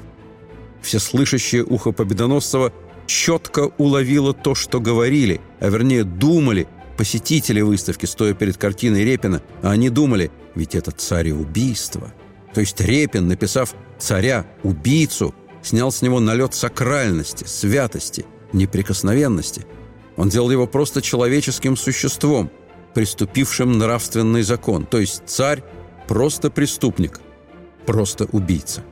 Всеслышащее 0.82 1.66
ухо 1.66 1.92
Победоносцева– 1.92 2.72
четко 3.08 3.72
уловила 3.78 4.34
то, 4.34 4.54
что 4.54 4.80
говорили, 4.80 5.42
а 5.60 5.70
вернее 5.70 6.04
думали 6.04 6.68
посетители 6.98 7.62
выставки, 7.62 8.06
стоя 8.06 8.34
перед 8.34 8.58
картиной 8.58 9.04
Репина, 9.04 9.42
а 9.62 9.72
они 9.72 9.90
думали, 9.90 10.32
ведь 10.56 10.76
это 10.76 10.92
цареубийство. 10.92 12.14
То 12.54 12.62
есть 12.62 12.80
Репин, 12.82 13.28
написав 13.28 13.74
«царя-убийцу», 13.98 15.34
снял 15.62 15.92
с 15.92 16.02
него 16.02 16.20
налет 16.20 16.54
сакральности, 16.54 17.46
святости, 17.46 18.26
неприкосновенности. 18.54 19.66
Он 20.16 20.30
делал 20.30 20.50
его 20.52 20.66
просто 20.66 21.02
человеческим 21.02 21.76
существом, 21.78 22.50
приступившим 22.94 23.78
нравственный 23.78 24.42
закон. 24.44 24.86
То 24.86 25.00
есть 25.00 25.24
царь– 25.26 25.64
просто 26.08 26.50
преступник, 26.50 27.20
просто 27.86 28.26
убийца. 28.32 28.84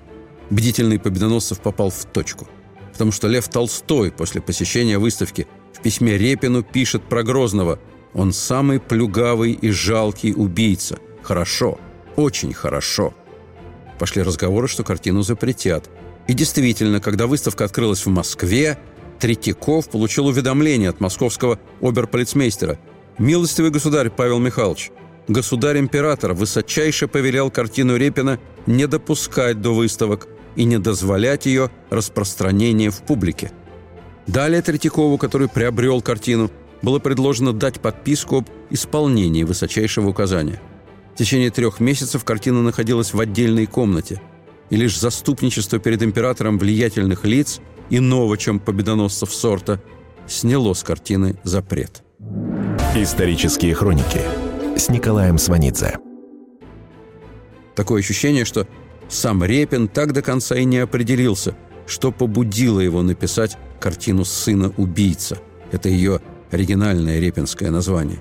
Бдительный 0.50 1.00
Победоносцев 1.00 1.60
попал 1.60 1.90
в 1.90 2.06
точку– 2.06 2.48
потому 2.96 3.12
что 3.12 3.28
Лев 3.28 3.50
Толстой 3.50 4.10
после 4.10 4.40
посещения 4.40 4.98
выставки 4.98 5.48
в 5.74 5.82
письме 5.82 6.18
Репину 6.18 6.64
пишет 6.64 7.04
про 7.04 7.24
Грозного 7.24 7.78
«Он 8.14 8.32
самый 8.32 8.80
плюгавый 8.80 9.52
и 9.52 9.70
жалкий 9.70 10.34
убийца. 10.34 10.98
Хорошо, 11.22 11.78
очень 12.16 12.54
хорошо». 12.54 13.14
Пошли 14.00 14.22
разговоры, 14.22 14.70
что 14.70 14.86
картину 14.86 15.24
запретят. 15.24 15.90
И 16.30 16.34
действительно, 16.34 17.02
когда 17.02 17.28
выставка 17.28 17.66
открылась 17.66 18.06
в 18.06 18.10
Москве, 18.10 18.80
Третьяков 19.20 19.90
получил 19.90 20.28
уведомление 20.28 20.90
от 20.90 21.02
московского 21.02 21.60
оберполицмейстера. 21.82 22.80
«Милостивый 23.18 23.72
государь 23.72 24.10
Павел 24.10 24.40
Михайлович, 24.40 24.92
государь-император 25.28 26.32
высочайше 26.32 27.10
повелел 27.10 27.52
картину 27.52 27.98
Репина 27.98 28.40
не 28.66 28.88
допускать 28.88 29.60
до 29.60 29.75
выставок, 29.75 30.30
и 30.56 30.64
не 30.64 30.78
дозволять 30.78 31.46
ее 31.46 31.70
распространения 31.90 32.90
в 32.90 33.02
публике. 33.02 33.52
Далее 34.28 34.62
Третьякову, 34.62 35.18
который 35.18 35.48
приобрел 35.48 36.02
картину, 36.02 36.50
было 36.82 37.00
предложено 37.00 37.54
дать 37.54 37.80
подписку 37.80 38.38
об 38.38 38.50
исполнении 38.70 39.44
высочайшего 39.44 40.10
указания. 40.10 40.62
В 41.14 41.18
течение 41.18 41.50
трех 41.50 41.80
месяцев 41.80 42.24
картина 42.24 42.62
находилась 42.62 43.14
в 43.14 43.20
отдельной 43.20 43.66
комнате, 43.68 44.22
и 44.70 44.76
лишь 44.76 45.00
заступничество 45.00 45.80
перед 45.80 46.02
императором 46.04 46.58
влиятельных 46.58 47.24
лиц, 47.24 47.60
иного, 47.90 48.38
чем 48.38 48.60
победоносцев 48.60 49.34
сорта, 49.34 49.82
сняло 50.28 50.74
с 50.74 50.84
картины 50.84 51.38
запрет. 51.44 52.04
Исторические 52.96 53.76
хроники 53.76 54.22
с 54.76 54.90
Николаем 54.90 55.38
Сванидзе. 55.38 56.00
Такое 57.76 58.00
ощущение, 58.00 58.46
что 58.46 58.68
сам 59.10 59.44
Репин 59.44 59.88
так 59.88 60.14
до 60.14 60.22
конца 60.22 60.56
и 60.56 60.66
не 60.66 60.80
определился, 60.80 61.56
что 61.86 62.12
побудило 62.12 62.80
его 62.80 63.02
написать 63.02 63.58
картину 63.80 64.26
«Сына 64.26 64.74
убийца». 64.78 65.38
Это 65.72 65.90
ее 65.90 66.22
оригинальное 66.52 67.20
репинское 67.20 67.72
название. 67.72 68.20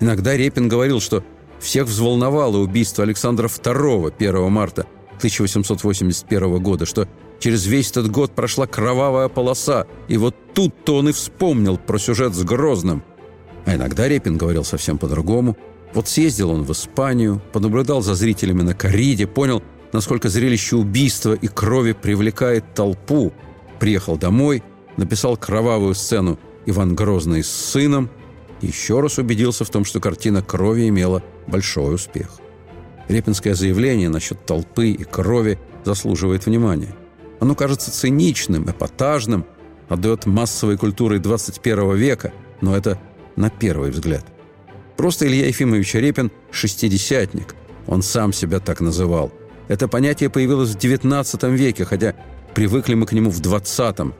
Иногда 0.00 0.36
Репин 0.36 0.68
говорил, 0.68 1.00
что 1.00 1.24
всех 1.60 1.86
взволновало 1.86 2.58
убийство 2.58 3.04
Александра 3.04 3.46
II 3.46 4.12
1 4.18 4.52
марта 4.52 4.86
1881 5.18 6.58
года, 6.60 6.86
что 6.86 7.06
через 7.38 7.66
весь 7.66 7.90
этот 7.90 8.10
год 8.10 8.32
прошла 8.32 8.66
кровавая 8.66 9.28
полоса, 9.28 9.86
и 10.08 10.16
вот 10.16 10.34
тут-то 10.54 10.96
он 10.96 11.08
и 11.08 11.12
вспомнил 11.12 11.78
про 11.78 11.98
сюжет 11.98 12.34
с 12.34 12.42
Грозным. 12.42 13.04
А 13.64 13.76
иногда 13.76 14.08
Репин 14.08 14.36
говорил 14.36 14.64
совсем 14.64 14.98
по-другому. 14.98 15.56
Вот 15.94 16.08
съездил 16.08 16.50
он 16.50 16.64
в 16.64 16.72
Испанию, 16.72 17.40
понаблюдал 17.52 18.02
за 18.02 18.14
зрителями 18.14 18.62
на 18.62 18.74
корриде, 18.74 19.26
понял, 19.26 19.62
насколько 19.92 20.28
зрелище 20.28 20.76
убийства 20.76 21.34
и 21.34 21.46
крови 21.46 21.92
привлекает 21.92 22.74
толпу, 22.74 23.32
приехал 23.78 24.16
домой, 24.16 24.62
написал 24.96 25.36
кровавую 25.36 25.94
сцену 25.94 26.38
«Иван 26.66 26.94
Грозный 26.94 27.42
с 27.42 27.50
сыном» 27.50 28.10
еще 28.60 29.00
раз 29.00 29.18
убедился 29.18 29.64
в 29.64 29.70
том, 29.70 29.84
что 29.84 29.98
картина 30.00 30.40
крови 30.40 30.88
имела 30.88 31.22
большой 31.48 31.96
успех. 31.96 32.38
Репинское 33.08 33.54
заявление 33.54 34.08
насчет 34.08 34.46
толпы 34.46 34.90
и 34.90 35.02
крови 35.02 35.58
заслуживает 35.84 36.46
внимания. 36.46 36.94
Оно 37.40 37.56
кажется 37.56 37.90
циничным, 37.90 38.70
эпатажным, 38.70 39.44
отдает 39.88 40.26
массовой 40.26 40.78
культурой 40.78 41.18
21 41.18 41.96
века, 41.96 42.32
но 42.60 42.76
это 42.76 43.00
на 43.34 43.50
первый 43.50 43.90
взгляд. 43.90 44.24
Просто 44.96 45.26
Илья 45.26 45.48
Ефимович 45.48 45.94
Репин– 45.94 46.30
шестидесятник. 46.52 47.56
Он 47.88 48.00
сам 48.02 48.32
себя 48.32 48.60
так 48.60 48.80
называл– 48.80 49.32
это 49.72 49.88
понятие 49.88 50.28
появилось 50.28 50.74
в 50.74 50.76
XIX 50.76 51.56
веке, 51.56 51.86
хотя 51.86 52.14
привыкли 52.54 52.92
мы 52.92 53.06
к 53.06 53.12
нему 53.12 53.30
в 53.30 53.40
XX. 53.40 54.12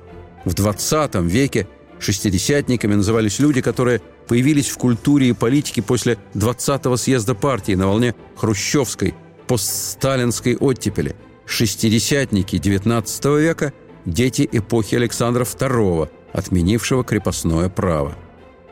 В 0.47 0.55
XX 0.55 1.27
веке 1.27 1.69
шестидесятниками 1.99 2.95
назывались 2.95 3.39
люди, 3.39 3.61
которые 3.61 4.01
появились 4.27 4.71
в 4.71 4.79
культуре 4.79 5.29
и 5.29 5.33
политике 5.35 5.83
после 5.83 6.17
20-го 6.35 6.97
съезда 6.97 7.35
партии 7.35 7.75
на 7.75 7.87
волне 7.87 8.15
хрущевской, 8.35 9.15
постсталинской 9.47 10.57
оттепели. 10.57 11.15
Шестидесятники 11.45 12.57
XIX 12.57 13.39
века– 13.39 13.75
дети 14.07 14.49
эпохи 14.51 14.95
Александра 14.95 15.45
II, 15.45 16.09
отменившего 16.33 17.05
крепостное 17.05 17.69
право. 17.69 18.17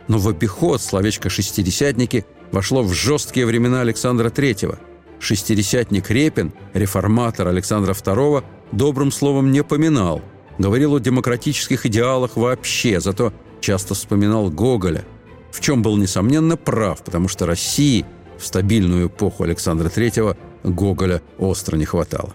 Но 0.09 0.17
в 0.17 0.29
обиход 0.31 0.81
словечко 0.81 1.29
«шестидесятники» 1.29 2.25
вошло 2.53 2.83
в 2.83 2.95
жесткие 2.95 3.45
времена 3.45 3.83
Александра 3.83 4.31
III– 4.31 4.79
Шестидесятник 5.21 6.11
Репин, 6.11 6.53
реформатор 6.73 7.47
Александра 7.47 7.93
II, 7.93 8.43
добрым 8.73 9.13
словом 9.13 9.53
не 9.53 9.63
поминал. 9.63 10.23
Говорил 10.59 10.95
о 10.95 10.99
демократических 10.99 11.87
идеалах 11.87 12.37
вообще, 12.37 13.01
зато 13.01 13.33
часто 13.61 13.95
вспоминал 13.95 14.51
Гоголя, 14.51 15.05
в 15.53 15.61
чем 15.61 15.83
был, 15.83 15.97
несомненно, 15.97 16.57
прав, 16.57 17.05
потому 17.05 17.29
что 17.29 17.47
России 17.47 18.07
в 18.39 18.47
стабильную 18.47 19.09
эпоху 19.09 19.45
Александра 19.45 19.89
III 19.89 20.37
Гоголя 20.65 21.23
остро 21.39 21.77
не 21.77 21.85
хватало. 21.85 22.35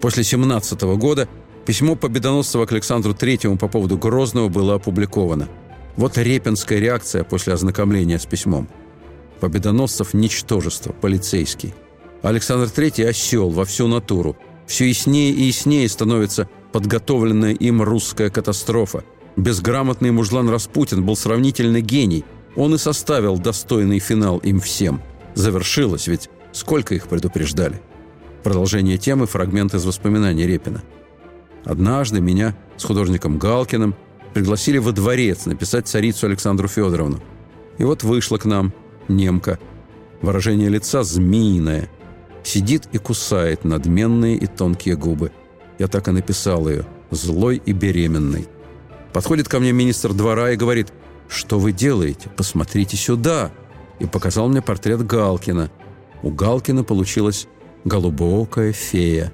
После 0.00 0.24
17 0.24 0.80
года 0.82 1.28
письмо 1.66 1.94
Победоносцева 1.94 2.66
к 2.66 2.72
Александру 2.72 3.14
Третьему 3.14 3.58
по 3.58 3.68
поводу 3.68 3.96
Грозного 3.96 4.48
было 4.48 4.74
опубликовано. 4.74 5.48
Вот 5.96 6.18
репинская 6.18 6.78
реакция 6.78 7.24
после 7.24 7.54
ознакомления 7.54 8.18
с 8.18 8.26
письмом. 8.26 8.68
Победоносцев– 9.40 10.12
ничтожество, 10.14 10.92
полицейский. 10.92 11.74
Александр 12.22 12.68
Третий– 12.70 13.02
осел 13.04 13.50
во 13.50 13.64
всю 13.64 13.86
натуру. 13.86 14.36
Все 14.66 14.88
яснее 14.88 15.32
и 15.32 15.44
яснее 15.44 15.88
становится 15.88 16.48
подготовленная 16.72 17.52
им 17.52 17.82
русская 17.82 18.30
катастрофа. 18.30 19.02
Безграмотный 19.36 20.10
мужлан 20.10 20.48
Распутин 20.48 21.04
был 21.04 21.16
сравнительно 21.16 21.80
гений. 21.80 22.24
Он 22.56 22.74
и 22.74 22.78
составил 22.78 23.38
достойный 23.38 23.98
финал 23.98 24.38
им 24.38 24.60
всем. 24.60 25.02
Завершилось, 25.34 26.06
ведь 26.06 26.28
сколько 26.52 26.94
их 26.94 27.08
предупреждали. 27.08 27.80
Продолжение 28.42 28.98
темы– 28.98 29.26
фрагмент 29.28 29.74
из 29.74 29.84
воспоминаний 29.84 30.46
Репина. 30.46 30.82
Однажды 31.64 32.20
меня 32.20 32.56
с 32.76 32.84
художником 32.84 33.38
Галкиным 33.38 33.94
пригласили 34.34 34.78
во 34.78 34.92
дворец 34.92 35.46
написать 35.46 35.88
царицу 35.88 36.26
Александру 36.26 36.68
Федоровну. 36.68 37.20
И 37.78 37.84
вот 37.84 38.02
вышла 38.02 38.38
к 38.38 38.44
нам 38.44 38.72
немка. 39.08 39.58
Выражение 40.22 40.68
лица 40.68 41.02
змеиное. 41.02 41.88
Сидит 42.42 42.88
и 42.92 42.98
кусает 42.98 43.64
надменные 43.64 44.36
и 44.36 44.46
тонкие 44.46 44.96
губы. 44.96 45.32
Я 45.78 45.88
так 45.88 46.08
и 46.08 46.10
написал 46.10 46.68
ее. 46.68 46.86
Злой 47.10 47.60
и 47.64 47.72
беременный. 47.72 48.48
Подходит 49.12 49.48
ко 49.48 49.58
мне 49.58 49.72
министр 49.72 50.12
двора 50.12 50.52
и 50.52 50.56
говорит, 50.56 50.92
«Что 51.28 51.58
вы 51.58 51.72
делаете? 51.72 52.30
Посмотрите 52.36 52.96
сюда!» 52.96 53.50
И 53.98 54.06
показал 54.06 54.48
мне 54.48 54.62
портрет 54.62 55.06
Галкина. 55.06 55.70
У 56.22 56.30
Галкина 56.30 56.84
получилось 56.84 57.48
голубоокая 57.84 58.72
фея. 58.72 59.32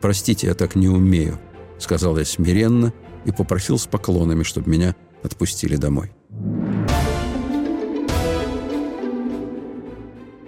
«Простите, 0.00 0.48
я 0.48 0.54
так 0.54 0.74
не 0.74 0.88
умею»,— 0.88 1.38
сказал 1.78 2.18
я 2.18 2.24
смиренно 2.24 2.92
и 3.24 3.32
попросил 3.32 3.78
с 3.78 3.86
поклонами, 3.86 4.42
чтобы 4.42 4.70
меня 4.70 4.94
отпустили 5.22 5.76
домой. 5.76 6.12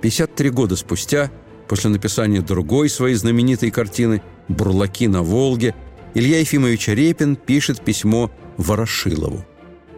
53 0.03 0.51
года 0.51 0.77
спустя, 0.77 1.31
после 1.69 1.91
написания 1.91 2.41
другой 2.41 2.89
своей 2.89 3.15
знаменитой 3.17 3.71
картины 3.71 4.23
«Бурлаки 4.49 5.09
на 5.09 5.23
Волге», 5.23 5.75
Илья 6.15 6.39
Ефимович 6.39 6.89
Репин 6.89 7.37
пишет 7.37 7.83
письмо 7.83 8.31
Ворошилову. 8.57 9.45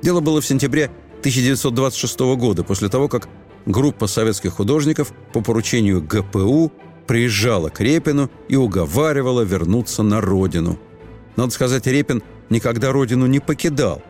Дело 0.02 0.20
было 0.20 0.40
в 0.40 0.47
сентябре 0.47 0.87
1926 1.20 2.18
года, 2.37 2.64
после 2.64 2.88
того, 2.88 3.08
как 3.08 3.28
группа 3.66 4.06
советских 4.06 4.54
художников 4.54 5.12
по 5.32 5.40
поручению 5.40 6.02
ГПУ 6.02 6.73
приезжала 7.06 7.68
к 7.68 7.80
Репину 7.80 8.30
и 8.49 8.56
уговаривала 8.56 9.42
вернуться 9.42 10.02
на 10.02 10.20
родину. 10.20 10.78
Надо 11.37 11.52
сказать, 11.52 11.87
Репин 11.87 12.23
никогда 12.50 12.93
родину 12.93 13.26
не 13.26 13.40
покидал. 13.40 14.02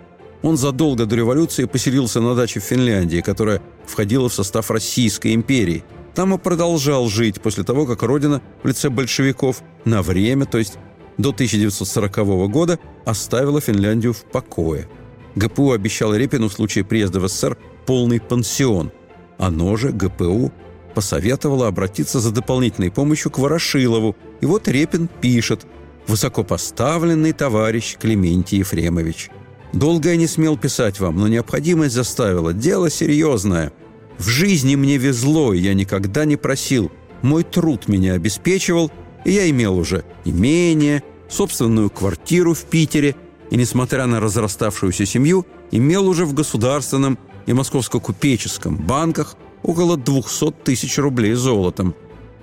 Он 0.43 0.57
задолго 0.57 1.05
до 1.07 1.17
революции 1.17 1.65
поселился 1.65 2.21
на 2.21 2.35
даче 2.35 2.61
в 2.61 2.65
Финляндии, 2.65 3.21
которая 3.21 3.61
входила 3.87 4.29
в 4.29 4.35
состав 4.35 4.71
Российской 4.71 5.35
империи. 5.35 5.85
Там 6.15 6.35
и 6.35 6.39
продолжал 6.39 7.09
жить 7.09 7.41
после 7.41 7.65
того, 7.65 7.87
как 7.87 8.03
родина 8.03 8.41
в 8.63 8.69
лице 8.69 8.89
большевиков 8.89 9.63
на 9.85 10.03
время, 10.03 10.47
то 10.47 10.59
есть 10.59 10.79
до 11.17 11.31
1940 11.31 12.51
года, 12.51 12.79
оставила 13.05 13.61
Финляндию 13.61 14.13
в 14.13 14.25
покое. 14.25 14.89
ГПУ 15.35 15.73
обещал 15.73 16.15
Репину 16.15 16.49
в 16.49 16.53
случае 16.53 16.85
приезда 16.85 17.21
в 17.21 17.29
СССР 17.29 17.57
полный 17.87 18.21
пансион. 18.21 18.93
Оно 19.39 19.77
же, 19.77 19.91
ГПУ, 19.91 20.53
посоветовала 20.95 21.69
обратиться 21.69 22.19
за 22.21 22.33
дополнительной 22.33 22.91
помощью 22.91 23.31
к 23.31 23.39
Ворошилову. 23.39 24.17
И 24.41 24.47
вот 24.47 24.67
Репин 24.69 25.09
пишет 25.21 25.67
«Высокопоставленный 26.09 27.33
товарищ 27.33 27.97
Клементий 27.97 28.59
Ефремович». 28.59 29.31
Долго 29.73 30.11
я 30.11 30.17
не 30.17 30.27
смел 30.27 30.57
писать 30.57 30.99
вам, 30.99 31.17
но 31.17 31.29
необходимость 31.29 31.95
заставила. 31.95 32.53
Дело 32.53 32.91
серьезное. 32.91 33.73
В 34.19 34.27
жизни 34.27 34.75
мне 34.75 34.97
везло, 34.97 35.53
и 35.53 35.61
я 35.61 35.75
никогда 35.75 36.25
не 36.25 36.37
просил. 36.37 36.91
Мой 37.23 37.45
труд 37.45 37.87
меня 37.87 38.15
обеспечивал, 38.15 38.91
и 39.25 39.33
я 39.33 39.49
имел 39.51 39.79
уже 39.79 40.05
имение, 40.25 41.03
собственную 41.29 41.91
квартиру 41.91 42.55
в 42.55 42.65
Питере, 42.65 43.15
и, 43.51 43.57
несмотря 43.57 44.07
на 44.07 44.21
разраставшуюся 44.21 45.07
семью, 45.07 45.47
имел 45.71 46.09
уже 46.09 46.25
в 46.25 46.33
государственном 46.33 47.19
и 47.47 47.53
московско-купеческом 47.53 48.77
банках– 48.77 49.37
около 49.63 49.97
200 49.97 50.53
тысяч 50.65 50.99
рублей 50.99 51.35
золотом. 51.35 51.95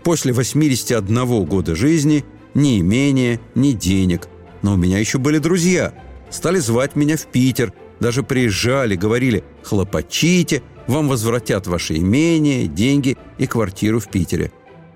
После 0.03 0.33
81 0.33 1.45
года 1.45 1.75
жизни 1.75 2.23
ни 2.55 2.79
имения, 2.79 3.39
ни 3.53 3.73
денег. 3.73 4.27
Но 4.63 4.73
у 4.73 4.77
меня 4.77 4.97
еще 4.97 5.19
были 5.19 5.37
друзья. 5.37 5.93
Стали 6.31 6.57
звать 6.57 6.95
меня 6.95 7.17
в 7.17 7.27
Питер, 7.27 7.71
даже 7.99 8.23
приезжали, 8.23 8.95
говорили 8.95 9.43
«хлопочите, 9.63 10.63
вам 10.87 11.07
возвратят 11.07 11.67
ваше 11.67 11.97
имение, 11.97 12.67
деньги 12.67 13.17
и 13.37 13.45
квартиру 13.45 13.99
в 13.99 14.09
Питере». 14.09 14.51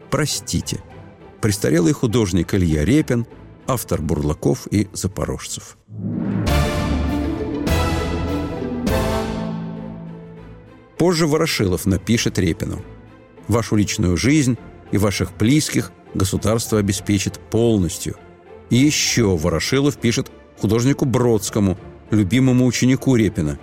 Простите. 0.09 0.81
Престарелый 1.41 1.93
художник 1.93 2.53
Илья 2.53 2.83
Репин, 2.83 3.27
автор 3.67 4.01
«Бурлаков» 4.01 4.67
и 4.71 4.87
«Запорожцев». 4.93 5.77
Позже 10.97 11.27
Ворошилов 11.27 11.85
напишет 11.85 12.37
Репину. 12.39 12.81
«Вашу 13.47 13.75
личную 13.75 14.17
жизнь 14.17 14.57
и 14.91 14.97
ваших 14.97 15.35
близких 15.37 15.91
государство 16.13 16.79
обеспечит 16.79 17.39
полностью». 17.39 18.15
И 18.69 18.77
еще 18.77 19.35
Ворошилов 19.35 19.97
пишет 19.97 20.31
художнику 20.59 21.05
Бродскому, 21.05 21.77
любимому 22.11 22.65
ученику 22.65 23.15
Репина. 23.15 23.59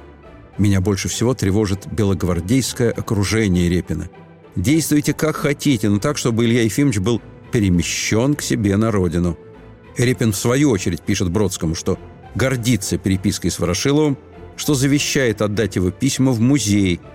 «Меня 0.59 0.81
больше 0.81 1.09
всего 1.09 1.35
тревожит 1.35 1.87
белогвардейское 1.93 2.91
окружение 2.91 3.69
Репина. 3.69 4.09
Действуйте 4.57 5.13
как 5.13 5.37
хотите, 5.37 5.89
но 5.89 5.99
так, 5.99 6.19
чтобы 6.19 6.45
Илья 6.45 6.63
Ефимович 6.63 6.99
был 6.99 7.21
перемещен 7.53 8.35
к 8.35 8.43
себе 8.43 8.77
на 8.77 8.91
родину». 8.91 9.39
Репин 9.97 10.33
в 10.33 10.37
свою 10.37 10.71
очередь 10.71 11.03
пишет 11.03 11.31
Бродскому, 11.31 11.75
что 11.75 11.99
гордится 12.35 12.99
перепиской 12.99 13.51
с 13.51 13.59
Ворошиловым, 13.59 14.19
что 14.57 14.75
завещает 14.75 15.41
отдать 15.41 15.77
его 15.77 15.91
письма 15.91 16.33
в 16.33 16.41
музей– 16.41 17.01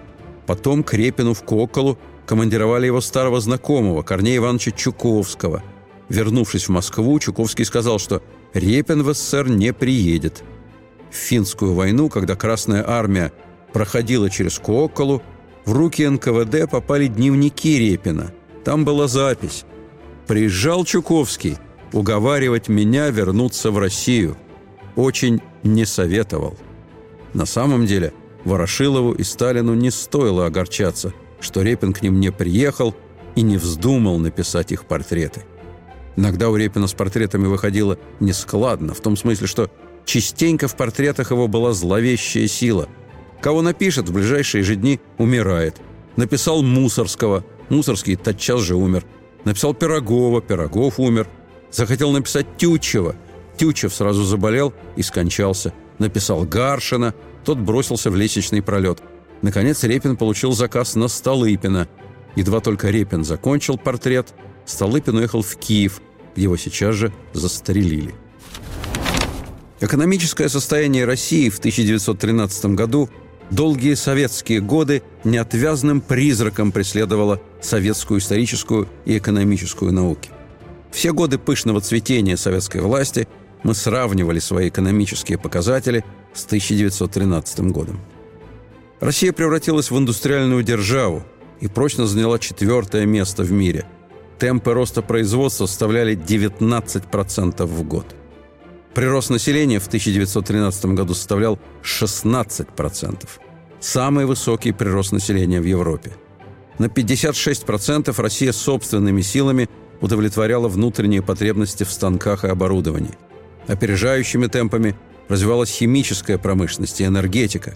Потом 0.46 0.84
к 0.84 0.94
Репину 0.94 1.34
в 1.34 1.44
Коколу 1.44 1.98
командировали 2.26 2.86
его 2.86 3.02
старого 3.02 3.40
знакомого, 3.40 4.02
Корнея 4.04 4.38
Ивановича 4.38 4.72
Чуковского. 4.72 5.64
Вернувшись 6.10 6.68
в 6.68 6.72
Москву, 6.72 7.20
Чуковский 7.20 7.66
сказал, 7.66 8.00
что 8.00 8.22
Репин 8.54 9.04
в 9.04 9.14
СССР 9.14 9.50
не 9.50 9.74
приедет. 9.74 10.44
В 11.10 11.16
финскую 11.16 11.74
войну, 11.74 12.10
когда 12.10 12.36
Красная 12.36 12.88
Армия 12.88 13.32
проходила 13.74 14.30
через 14.30 14.60
Коколу, 14.60 15.22
в 15.66 15.74
руки 15.74 16.08
НКВД 16.08 16.70
попали 16.70 17.08
дневники 17.08 17.78
Репина. 17.78 18.34
Там 18.64 18.86
была 18.86 19.08
запись. 19.08 19.66
«Приезжал 20.28 20.86
Чуковский 20.86 21.58
уговаривать 21.94 22.70
меня 22.70 23.10
вернуться 23.10 23.72
в 23.72 23.78
Россию. 23.78 24.38
Очень 24.96 25.42
не 25.64 25.86
советовал». 25.86 26.58
На 27.34 27.46
самом 27.46 27.86
деле– 27.86 28.14
Ворошилову 28.44 29.14
и 29.14 29.24
Сталину 29.24 29.74
не 29.76 29.92
стоило 29.92 30.46
огорчаться, 30.46 31.14
что 31.42 31.62
Репин 31.62 31.94
к 31.94 32.02
ним 32.02 32.20
не 32.20 32.32
приехал 32.32 32.96
и 33.36 33.42
не 33.42 33.58
вздумал 33.58 34.18
написать 34.18 34.72
их 34.72 34.86
портреты. 34.86 35.44
Иногда 36.16 36.50
у 36.50 36.56
Репина 36.56 36.88
с 36.88 36.94
портретами 36.94 37.48
выходило 37.48 37.98
нескладно, 38.20 38.94
в 38.94 39.02
том 39.02 39.18
смысле, 39.18 39.48
что 39.48 39.70
частенько 40.06 40.68
в 40.68 40.76
портретах 40.76 41.32
его 41.32 41.48
была 41.48 41.74
зловещая 41.74 42.48
сила. 42.48 42.88
Кого 43.42 43.62
напишет, 43.62 44.10
в 44.10 44.14
ближайшие 44.14 44.64
же 44.64 44.76
дни 44.76 45.00
умирает. 45.18 45.82
Написал 46.16 46.62
Мусорского, 46.62 47.44
Мусорский 47.70 48.16
тотчас 48.16 48.62
же 48.62 48.76
умер. 48.76 49.06
Написал 49.46 49.74
Пирогова, 49.74 50.42
Пирогов 50.42 51.00
умер. 51.00 51.28
Захотел 51.72 52.12
написать 52.12 52.46
Тютчева. 52.58 53.16
Тютчев 53.58 53.94
сразу 53.94 54.24
заболел 54.24 54.74
и 54.96 55.02
скончался. 55.02 55.74
Написал 55.98 56.44
Гаршина– 56.44 57.14
тот 57.44 57.58
бросился 57.58 58.12
в 58.12 58.16
лестничный 58.16 58.62
пролет. 58.62 59.02
Наконец 59.42 59.84
Репин 59.84 60.18
получил 60.18 60.54
заказ 60.54 60.96
на 60.96 61.08
Столыпина. 61.08 61.88
Едва 62.36 62.60
только 62.60 62.90
Репин 62.90 63.24
закончил 63.24 63.78
портрет, 63.78 64.34
Столыпин 64.66 65.18
уехал 65.18 65.42
в 65.42 65.56
Киев, 65.56 66.02
где 66.34 66.44
его 66.44 66.58
сейчас 66.58 66.96
же 66.96 67.12
застрелили. 67.34 68.14
Экономическое 69.82 70.48
состояние 70.48 71.06
России 71.06 71.50
в 71.50 71.58
1913 71.58 72.66
году 72.68 73.10
долгие 73.50 73.96
советские 73.96 74.62
годы 74.62 75.02
неотвязным 75.24 76.02
призраком 76.02 76.72
преследовало 76.72 77.42
советскую 77.62 78.20
историческую 78.20 78.88
и 79.06 79.18
экономическую 79.18 79.92
науки. 79.92 80.30
Все 80.92 81.14
годы 81.14 81.40
пышного 81.40 81.82
цветения 81.82 82.38
советской 82.38 82.82
власти 82.82 83.28
мы 83.64 83.74
сравнивали 83.74 84.40
свои 84.40 84.70
экономические 84.70 85.38
показатели 85.38 86.06
с 86.34 86.46
1913 86.46 87.60
годом. 87.72 88.00
Россия 89.02 89.34
превратилась 89.34 89.90
в 89.90 89.98
индустриальную 89.98 90.62
державу 90.64 91.24
и 91.60 91.68
прочно 91.68 92.06
заняла 92.06 92.38
четвертое 92.38 93.08
место 93.08 93.42
в 93.42 93.52
мире. 93.52 93.86
Темпы 94.38 94.74
роста 94.74 95.02
производства 95.02 95.66
составляли 95.66 96.16
19% 96.16 97.66
в 97.66 97.84
год. 97.84 98.16
Прирост 98.94 99.32
населения 99.32 99.80
в 99.80 99.88
1913 99.88 100.86
году 100.86 101.16
составлял 101.16 101.60
16%. 101.84 103.28
Самый 103.80 104.26
высокий 104.28 104.72
прирост 104.72 105.14
населения 105.14 105.60
в 105.60 105.66
Европе. 105.66 106.12
На 106.78 106.86
56% 106.86 108.22
Россия 108.22 108.52
собственными 108.52 109.22
силами 109.22 109.68
удовлетворяла 110.00 110.68
внутренние 110.68 111.24
потребности 111.24 111.84
в 111.84 111.92
станках 111.92 112.44
и 112.44 112.50
оборудовании. 112.50 113.18
Опережающими 113.68 114.46
темпами 114.46 114.96
развивалась 115.28 115.72
химическая 115.72 116.38
промышленность 116.38 117.02
и 117.02 117.06
энергетика. 117.06 117.76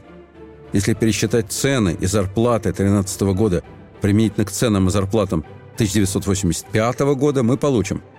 Если 0.75 0.93
пересчитать 0.93 1.51
цены 1.51 1.97
и 1.99 2.05
зарплаты 2.05 2.73
2013 2.73 3.21
года 3.33 3.63
применительно 4.01 4.45
к 4.45 4.51
ценам 4.51 4.87
и 4.87 4.91
зарплатам 4.91 5.43
1985 5.75 6.99
года, 7.15 7.41
мы 7.41 7.57
получим– 7.57 8.03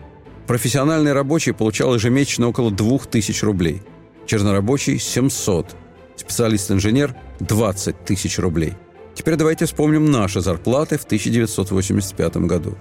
Профессиональный 0.46 1.12
рабочий 1.12 1.52
получал 1.52 1.94
ежемесячно 1.94 2.48
около 2.48 2.70
2000 2.70 3.44
рублей. 3.44 3.82
Чернорабочий– 4.26 4.98
700. 4.98 5.76
Специалист-инженер– 6.16 7.14
20 7.40 8.04
тысяч 8.04 8.38
рублей. 8.38 8.74
Теперь 9.14 9.34
давайте 9.34 9.66
вспомним 9.66 10.10
наши 10.10 10.40
зарплаты 10.40 10.98
в 10.98 11.04
1985 11.04 12.36
году. 12.38 12.76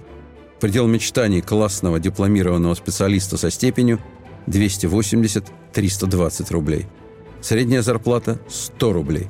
Предел 0.60 0.86
мечтаний 0.86 1.42
классного 1.42 1.98
дипломированного 1.98 2.74
специалиста 2.74 3.36
со 3.36 3.50
степенью 3.50 4.00
280-320 4.46 6.52
рублей. 6.52 6.86
Средняя 7.40 7.82
зарплата– 7.82 8.38
100 8.48 8.92
рублей. 8.92 9.28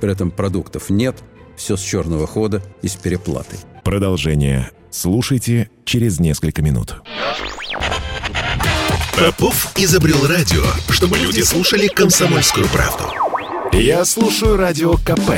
При 0.00 0.12
этом 0.12 0.30
продуктов 0.30 0.90
нет, 0.90 1.16
все 1.56 1.76
с 1.76 1.80
черного 1.80 2.26
хода 2.26 2.62
и 2.82 2.88
с 2.88 2.96
переплатой. 2.96 3.58
Продолжение 3.84 4.70
слушайте 4.90 5.70
через 5.84 6.20
несколько 6.20 6.62
минут. 6.62 6.96
Попов 9.16 9.72
изобрел 9.76 10.26
радио, 10.26 10.62
чтобы 10.90 11.16
люди 11.18 11.40
слушали 11.40 11.88
комсомольскую 11.88 12.66
правду. 12.68 13.04
Я 13.72 14.04
слушаю 14.04 14.56
радио 14.56 14.94
КП 14.96 15.30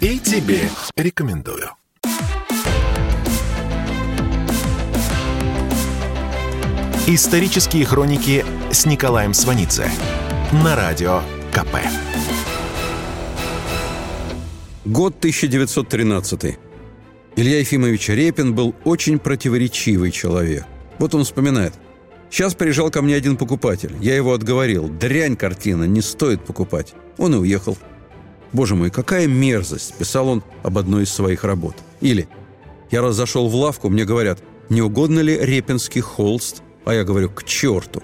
и 0.00 0.18
тебе 0.18 0.70
рекомендую. 0.96 1.70
Исторические 7.06 7.86
хроники 7.86 8.44
с 8.70 8.84
Николаем 8.84 9.32
Сванидзе 9.32 9.90
на 10.52 10.76
радио 10.76 11.22
КП. 11.52 11.76
Год 14.90 15.18
1913. 15.18 16.58
Илья 17.36 17.58
Ефимович 17.58 18.08
Репин 18.08 18.54
был 18.54 18.74
очень 18.84 19.18
противоречивый 19.18 20.10
человек. 20.10 20.64
Вот 20.98 21.14
он 21.14 21.24
вспоминает– 21.24 21.74
Сейчас 22.30 22.54
приезжал 22.54 22.90
ко 22.90 23.02
мне 23.02 23.14
один 23.14 23.36
покупатель. 23.36 23.94
Я 24.00 24.16
его 24.16 24.32
отговорил. 24.32 24.88
Дрянь 24.88 25.36
картина, 25.36 25.84
не 25.84 26.02
стоит 26.02 26.44
покупать. 26.44 26.94
Он 27.16 27.34
и 27.34 27.38
уехал. 27.38 27.76
Боже 28.52 28.74
мой, 28.74 28.90
какая 28.90 29.26
мерзость, 29.26 29.94
писал 29.94 30.28
он 30.28 30.42
об 30.62 30.78
одной 30.78 31.04
из 31.04 31.10
своих 31.10 31.44
работ. 31.44 31.74
Или 32.00 32.28
я 32.90 33.02
раз 33.02 33.16
зашел 33.16 33.48
в 33.48 33.54
лавку, 33.54 33.88
мне 33.88 34.04
говорят, 34.04 34.40
не 34.68 34.82
угодно 34.82 35.20
ли 35.20 35.38
репинский 35.38 36.00
холст? 36.00 36.62
А 36.84 36.94
я 36.94 37.04
говорю, 37.04 37.30
к 37.30 37.44
черту. 37.44 38.02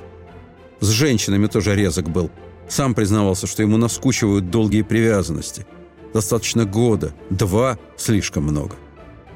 С 0.81 0.89
женщинами 0.89 1.47
тоже 1.47 1.75
резок 1.75 2.11
был. 2.11 2.31
Сам 2.69 2.95
признавался, 2.95 3.47
что 3.47 3.63
ему 3.63 3.77
наскучивают 3.77 4.51
долгие 4.51 4.83
привязанности. 4.83 5.67
Достаточно 6.15 6.65
года, 6.65 7.13
два– 7.29 7.79
слишком 7.97 8.45
много. 8.45 8.77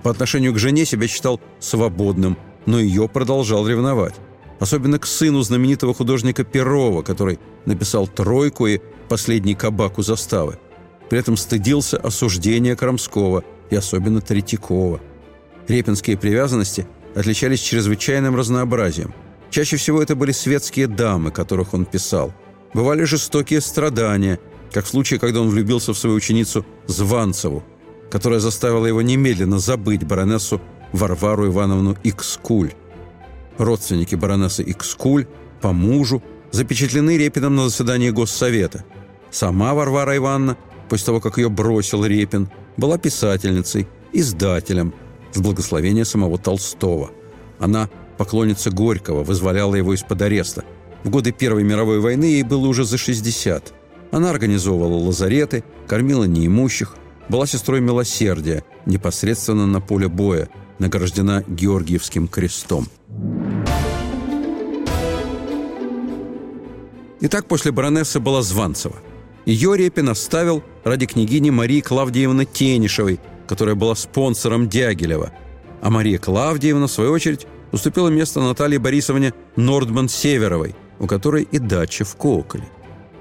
По 0.02 0.10
отношению 0.10 0.54
к 0.54 0.58
жене 0.58 0.86
себя 0.86 1.06
считал 1.06 1.40
свободным, 1.58 2.38
но 2.64 2.80
ее 2.80 3.08
продолжал 3.08 3.68
ревновать 3.68 4.14
особенно 4.58 4.98
к 4.98 5.06
сыну 5.06 5.42
знаменитого 5.42 5.94
художника 5.94 6.44
Перова, 6.44 7.02
который 7.02 7.38
написал 7.66 8.06
«Тройку» 8.06 8.66
и 8.66 8.80
«Последний 9.08 9.54
кабак 9.54 9.98
у 9.98 10.02
заставы». 10.02 10.58
При 11.08 11.18
этом 11.18 11.36
стыдился 11.36 11.96
осуждения 11.96 12.76
Крамского 12.76 13.44
и 13.70 13.76
особенно 13.76 14.20
Третьякова. 14.20 15.00
Репинские 15.66 16.18
привязанности 16.18 16.86
отличались 17.14 17.60
чрезвычайным 17.60 18.36
разнообразием. 18.36 19.14
Чаще 19.50 19.76
всего 19.76 20.02
это 20.02 20.14
были 20.14 20.32
светские 20.32 20.86
дамы, 20.86 21.30
которых 21.30 21.72
он 21.72 21.86
писал. 21.86 22.32
Бывали 22.74 23.04
жестокие 23.04 23.62
страдания, 23.62 24.38
как 24.72 24.84
в 24.84 24.88
случае, 24.88 25.18
когда 25.20 25.40
он 25.40 25.48
влюбился 25.48 25.92
в 25.92 25.98
свою 25.98 26.16
ученицу 26.16 26.64
Званцеву, 26.86 27.62
которая 28.10 28.40
заставила 28.40 28.86
его 28.86 29.02
немедленно 29.02 29.58
забыть 29.58 30.04
баронессу 30.04 30.60
Варвару 30.92 31.46
Ивановну 31.46 31.96
Икскуль 32.02 32.72
родственники 33.58 34.14
баронессы 34.14 34.62
Икскуль, 34.62 35.26
по 35.60 35.72
мужу, 35.72 36.22
запечатлены 36.52 37.18
Репином 37.18 37.56
на 37.56 37.64
заседании 37.68 38.10
Госсовета. 38.10 38.84
Сама 39.30 39.74
Варвара 39.74 40.16
Ивановна, 40.16 40.56
после 40.88 41.06
того, 41.06 41.20
как 41.20 41.36
ее 41.36 41.50
бросил 41.50 42.04
Репин, 42.04 42.48
была 42.76 42.96
писательницей, 42.96 43.88
издателем, 44.12 44.94
с 45.32 45.40
благословения 45.40 46.04
самого 46.04 46.38
Толстого. 46.38 47.10
Она 47.58 47.90
поклонница 48.16 48.70
Горького, 48.70 49.24
вызволяла 49.24 49.74
его 49.74 49.94
из-под 49.94 50.22
ареста. 50.22 50.64
В 51.04 51.10
годы 51.10 51.32
Первой 51.32 51.64
мировой 51.64 52.00
войны 52.00 52.24
ей 52.24 52.42
было 52.42 52.66
уже 52.66 52.84
за 52.84 52.96
60. 52.96 53.74
Она 54.10 54.30
организовывала 54.30 54.96
лазареты, 54.96 55.64
кормила 55.86 56.24
неимущих, 56.24 56.96
была 57.28 57.46
сестрой 57.46 57.80
милосердия, 57.80 58.64
непосредственно 58.86 59.66
на 59.66 59.80
поле 59.80 60.08
боя, 60.08 60.48
награждена 60.78 61.44
Георгиевским 61.46 62.28
крестом. 62.28 62.86
Итак, 67.20 67.46
после 67.46 67.72
баронессы 67.72 68.20
была 68.20 68.42
Званцева. 68.42 68.96
Ее 69.44 69.76
Репин 69.76 70.08
оставил 70.08 70.62
ради 70.84 71.06
княгини 71.06 71.50
Марии 71.50 71.80
Клавдиевны 71.80 72.44
Тенишевой, 72.44 73.18
которая 73.46 73.74
была 73.74 73.94
спонсором 73.94 74.68
Дягилева. 74.68 75.32
А 75.80 75.90
Мария 75.90 76.18
Клавдиевна, 76.18 76.86
в 76.86 76.92
свою 76.92 77.12
очередь, 77.12 77.46
уступила 77.72 78.08
место 78.08 78.40
Наталье 78.40 78.78
Борисовне 78.78 79.34
Нордман-Северовой, 79.56 80.76
у 80.98 81.06
которой 81.06 81.48
и 81.50 81.58
дача 81.58 82.04
в 82.04 82.14
Коколе. 82.16 82.68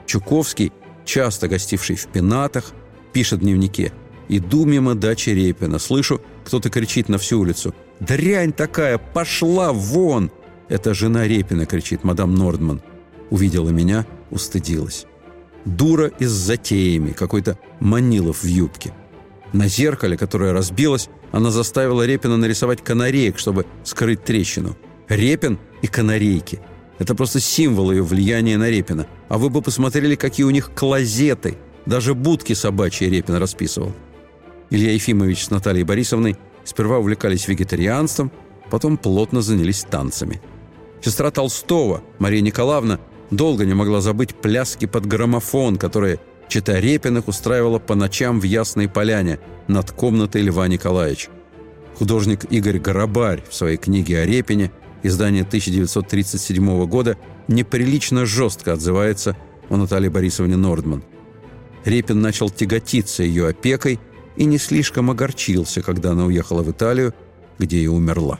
Чуковский, 0.07 0.71
часто 1.05 1.47
гостивший 1.47 1.95
в 1.95 2.07
пенатах, 2.07 2.73
пишет 3.13 3.39
в 3.39 3.43
дневнике 3.43 3.93
«Иду 4.29 4.65
мимо 4.65 4.95
дачи 4.95 5.29
Репина, 5.29 5.77
слышу, 5.77 6.21
кто-то 6.43 6.71
кричит 6.71 7.09
на 7.09 7.19
всю 7.19 7.39
улицу 7.39 7.75
«Дрянь 7.99 8.53
такая! 8.53 8.97
Пошла 8.97 9.71
вон!» 9.71 10.31
«Это 10.69 10.95
жена 10.95 11.27
Репина!»— 11.27 11.65
кричит 11.67 12.03
мадам 12.03 12.33
Нордман– 12.33 12.81
увидела 13.29 13.69
меня, 13.69 14.05
устыдилась. 14.31 15.05
Дура 15.65 16.07
и 16.19 16.25
с 16.25 16.31
затеями, 16.31 17.11
какой-то 17.11 17.57
Манилов 17.79 18.43
в 18.43 18.47
юбке. 18.47 18.93
На 19.53 19.67
зеркале, 19.67 20.17
которое 20.17 20.53
разбилось, 20.53 21.09
она 21.31 21.51
заставила 21.51 22.05
Репина 22.05 22.37
нарисовать 22.37 22.83
канареек, 22.83 23.37
чтобы 23.37 23.65
скрыть 23.83 24.23
трещину. 24.23 24.77
Репин 25.09 25.57
и 25.81 25.87
канарейки. 25.87 26.59
Это 26.99 27.15
просто 27.15 27.39
символ 27.39 27.91
ее 27.91 28.03
влияния 28.03 28.57
на 28.57 28.69
Репина. 28.69 29.07
А 29.29 29.37
вы 29.37 29.49
бы 29.49 29.61
посмотрели, 29.61 30.15
какие 30.15 30.45
у 30.45 30.49
них 30.49 30.71
клозеты. 30.73 31.57
Даже 31.85 32.15
будки 32.15 32.53
собачьи 32.53 33.07
Репин 33.07 33.35
расписывал. 33.35 33.93
Илья 34.69 34.91
Ефимович 34.91 35.45
с 35.45 35.49
Натальей 35.49 35.83
Борисовной 35.83 36.37
сперва 36.65 36.97
увлекались 36.97 37.47
вегетарианством, 37.47 38.31
потом 38.69 38.97
плотно 38.97 39.41
занялись 39.41 39.85
танцами. 39.89 40.41
Сестра 41.01 41.31
Толстого, 41.31 42.01
Мария 42.19 42.41
Николаевна, 42.41 42.99
долго 43.31 43.65
не 43.65 43.73
могла 43.73 44.01
забыть 44.01 44.35
пляски 44.35 44.85
под 44.85 45.05
граммофон, 45.05 45.77
которые 45.77 46.19
Чита 46.49 46.79
Репиных 46.79 47.27
устраивала 47.27 47.79
по 47.79 47.95
ночам 47.95 48.39
в 48.39 48.43
Ясной 48.43 48.89
Поляне 48.89 49.39
над 49.67 49.91
комнатой 49.91 50.41
Льва 50.41 50.67
Николаевича. 50.67 51.29
Художник 51.97 52.45
Игорь 52.51 52.79
Горобарь 52.79 53.43
в 53.49 53.55
своей 53.55 53.77
книге 53.77 54.19
о 54.19 54.25
Репине, 54.25 54.71
издание 55.07 55.43
1937 55.43 56.85
года, 56.85 57.17
неприлично 57.47 58.25
жестко 58.25 58.73
отзывается 58.73 59.35
о 59.69 59.77
Наталье 59.77 60.09
Борисовне 60.09 60.55
Нордман. 60.55 61.03
Репин 61.85 62.21
начал 62.21 62.49
тяготиться 62.49 63.23
ее 63.23 63.47
опекой 63.47 63.99
и 64.35 64.45
не 64.45 64.57
слишком 64.57 65.09
огорчился, 65.09 65.81
когда 65.81 66.11
она 66.11 66.25
уехала 66.25 66.61
в 66.61 66.71
Италию, 66.71 67.13
где 67.57 67.77
и 67.79 67.87
умерла. 67.87 68.39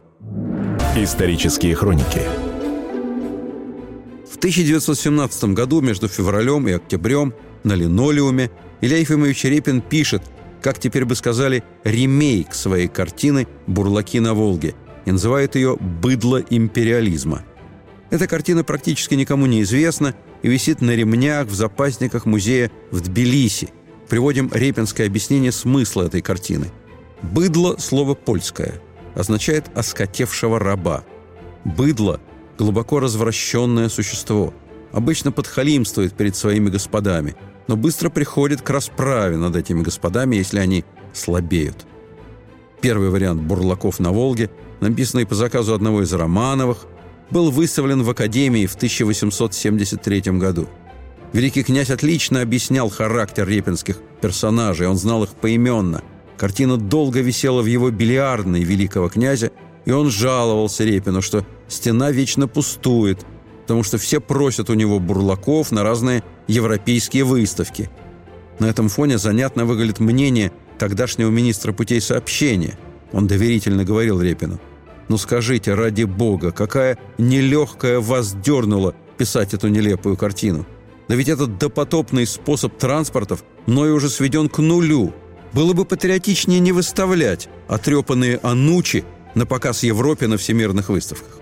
Исторические 0.95 1.75
хроники 1.75 2.21
в 4.31 4.37
1917 4.37 5.45
году 5.55 5.81
между 5.81 6.07
февралем 6.07 6.67
и 6.67 6.71
октябрем 6.73 7.33
на 7.63 7.73
линолеуме 7.73 8.51
Илья 8.81 8.97
Ефимович 8.97 9.45
Репин 9.45 9.81
пишет, 9.81 10.21
как 10.61 10.77
теперь 10.77 11.05
бы 11.05 11.15
сказали, 11.15 11.63
ремейк 11.83 12.53
своей 12.53 12.87
картины 12.87 13.47
«Бурлаки 13.65 14.19
на 14.19 14.35
Волге» 14.35 14.75
и 15.07 15.11
называет 15.11 15.55
ее 15.55 15.77
«Быдло 15.79 16.43
империализма». 16.49 17.45
Эта 18.09 18.27
картина 18.27 18.65
практически 18.65 19.15
никому 19.15 19.45
не 19.45 19.61
известна 19.61 20.13
и 20.41 20.49
висит 20.49 20.81
на 20.81 20.91
ремнях 20.91 21.47
в 21.47 21.55
запасниках 21.55 22.25
музея 22.25 22.69
в 22.91 22.99
Тбилиси. 22.99 23.69
Приводим 24.09 24.51
репинское 24.53 25.07
объяснение 25.07 25.53
смысла 25.53 26.03
этой 26.03 26.21
картины. 26.21 26.71
«Быдло»– 27.21 27.77
слово 27.79 28.15
польское, 28.15 28.81
означает 29.15 29.65
«оскотевшего 29.75 30.59
раба». 30.59 31.05
Быдло– 31.63 32.19
глубоко 32.57 32.99
развращенное 32.99 33.87
существо. 33.87 34.53
Обычно 34.91 35.31
подхалимствует 35.31 36.13
перед 36.13 36.35
своими 36.35 36.69
господами, 36.69 37.37
но 37.67 37.77
быстро 37.77 38.09
приходит 38.09 38.61
к 38.61 38.69
расправе 38.69 39.37
над 39.37 39.55
этими 39.55 39.83
господами, 39.83 40.35
если 40.35 40.59
они 40.59 40.83
слабеют. 41.13 41.85
Первый 42.81 43.09
вариант 43.09 43.41
«Бурлаков 43.41 43.99
на 43.99 44.11
Волге», 44.11 44.49
написанный 44.79 45.25
по 45.25 45.35
заказу 45.35 45.73
одного 45.73 46.01
из 46.01 46.11
Романовых– 46.13 46.85
был 47.29 47.51
выставлен 47.51 48.03
в 48.03 48.09
Академии 48.09 48.65
в 48.65 48.75
1873 48.75 50.21
году. 50.37 50.67
Великий 51.33 51.63
князь 51.63 51.89
отлично 51.89 52.41
объяснял 52.41 52.89
характер 52.89 53.47
репинских 53.47 53.97
персонажей, 54.21 54.87
он 54.87 54.95
знал 54.95 55.23
их 55.23 55.31
поименно. 55.31 56.01
Картина 56.37 56.77
долго 56.77 57.19
висела 57.19 57.61
в 57.61 57.65
его 57.65 57.89
бильярдной 57.89 58.63
великого 58.63 59.09
князя, 59.09 59.51
и 59.85 59.91
он 59.91 60.09
жаловался 60.09 60.83
Репину, 60.83 61.21
что 61.21 61.45
стена 61.67 62.11
вечно 62.11 62.47
пустует, 62.47 63.25
потому 63.63 63.83
что 63.83 63.97
все 63.97 64.21
просят 64.21 64.69
у 64.69 64.73
него 64.73 64.99
бурлаков 64.99 65.71
на 65.71 65.83
разные 65.83 66.23
европейские 66.47 67.23
выставки. 67.23 67.89
На 68.59 68.65
этом 68.65 68.87
фоне 68.87 69.17
занятно 69.17 69.65
выглядит 69.65 69.99
мнение 69.99 70.51
тогдашнего 70.77 71.29
министра 71.29 71.73
путей 71.73 71.99
сообщения. 71.99 72.77
Он 73.11 73.27
доверительно 73.27 73.83
говорил 73.83 74.21
Репину– 74.21 74.59
ну 75.09 75.17
скажите, 75.17 75.73
ради 75.73 76.03
бога, 76.03 76.51
какая 76.51 76.97
нелегкая 77.17 77.99
вас 77.99 78.33
дернула 78.33 78.95
писать 79.17 79.53
эту 79.53 79.69
нелепую 79.69 80.17
картину? 80.17 80.65
Да 81.07 81.15
ведь 81.15 81.29
этот 81.29 81.57
допотопный 81.57 82.25
способ 82.25 82.77
транспортов 82.77 83.43
мною 83.65 83.95
уже 83.95 84.09
сведен 84.09 84.49
к 84.49 84.57
нулю. 84.59 85.13
Было 85.53 85.73
бы 85.73 85.85
патриотичнее 85.85 86.59
не 86.59 86.73
выставлять 86.73 87.47
отрепанные 87.67 88.39
анучи 88.43 89.05
на 89.33 89.45
показ 89.45 89.83
Европе 89.83 90.27
на 90.27 90.37
всемирных 90.37 90.89
выставках. 90.89 91.39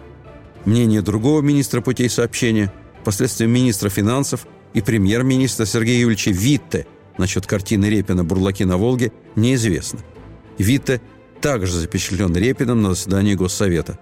Мнение 0.66 1.02
другого 1.02 1.42
министра 1.42 1.82
путей 1.82 2.10
сообщения, 2.10 2.72
впоследствии 3.02 3.46
министра 3.46 3.90
финансов 3.90 4.48
и 4.74 4.82
премьер-министра 4.82 5.66
Сергея 5.66 6.02
Юрьевича 6.02 6.32
Витте 6.32 6.86
насчет 7.18 7.48
картины 7.48 7.86
Репина 7.86 8.24
«Бурлаки 8.24 8.66
на 8.66 8.78
Волге» 8.78 9.12
неизвестно. 9.36 10.00
Витте 10.58 11.02
также 11.42 11.80
запечатлен 11.80 12.36
Репиным 12.36 12.82
на 12.82 12.90
заседании 12.90 13.36
Госсовета. 13.36 14.00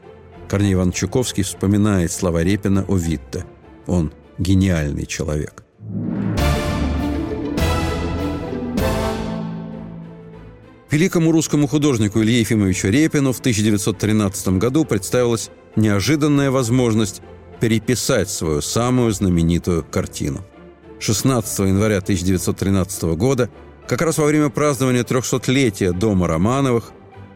Корней 0.47 0.73
Иван 0.73 0.91
Чуковский 0.91 1.43
вспоминает 1.43 2.11
слова 2.11 2.43
Репина 2.43 2.85
о 2.87 2.97
Витте. 2.97 3.45
Он 3.87 4.13
гениальный 4.37 5.05
человек. 5.05 5.63
Великому 10.93 11.31
русскому 11.31 11.67
художнику 11.67 12.21
Илье 12.21 12.41
Ефимовичу 12.41 12.89
Репину 12.89 13.33
в 13.33 13.39
1913 13.39 14.59
году 14.59 14.85
представилась 14.85 15.49
неожиданная 15.75 16.51
возможность 16.51 17.23
переписать 17.59 18.29
свою 18.29 18.61
самую 18.61 19.11
знаменитую 19.11 19.83
картину. 19.83 20.45
16 20.99 21.59
января 21.59 21.97
1913 21.97 23.03
года, 23.15 23.49
как 23.87 24.03
раз 24.03 24.19
во 24.19 24.25
время 24.25 24.49
празднования 24.49 25.03
300-летия 25.03 25.93
Дома 25.93 26.27
Романовых, 26.27 26.91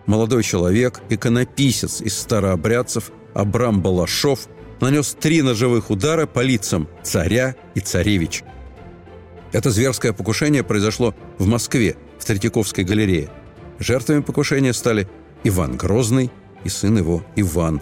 молодой 0.08 0.42
человек, 0.42 1.02
иконописец 1.10 2.02
из 2.02 2.18
старообрядцев 2.18 3.12
Абрам 3.34 3.82
Балашов 3.82 4.48
нанес 4.80 5.16
три 5.20 5.42
ножевых 5.42 5.92
удара 5.92 6.26
по 6.26 6.40
лицам 6.40 6.88
царя 7.04 7.56
и 7.76 7.80
царевич. 7.80 8.44
Это 9.52 9.70
зверское 9.70 10.14
покушение 10.14 10.64
произошло 10.64 11.14
в 11.38 11.46
Москве, 11.46 11.96
в 12.18 12.26
Третьяковской 12.26 12.84
галерее. 12.84 13.30
Жертвами 13.80 14.22
покушения 14.22 14.74
стали 14.74 15.08
Иван 15.44 15.78
Грозный 15.78 16.32
и 16.64 16.70
сын 16.70 16.98
его 16.98 17.24
Иван, 17.36 17.82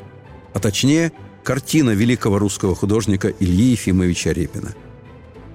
а 0.53 0.59
точнее 0.59 1.11
картина 1.43 1.91
великого 1.91 2.39
русского 2.39 2.75
художника 2.75 3.29
Ильи 3.39 3.71
Ефимовича 3.71 4.33
Репина. 4.33 4.73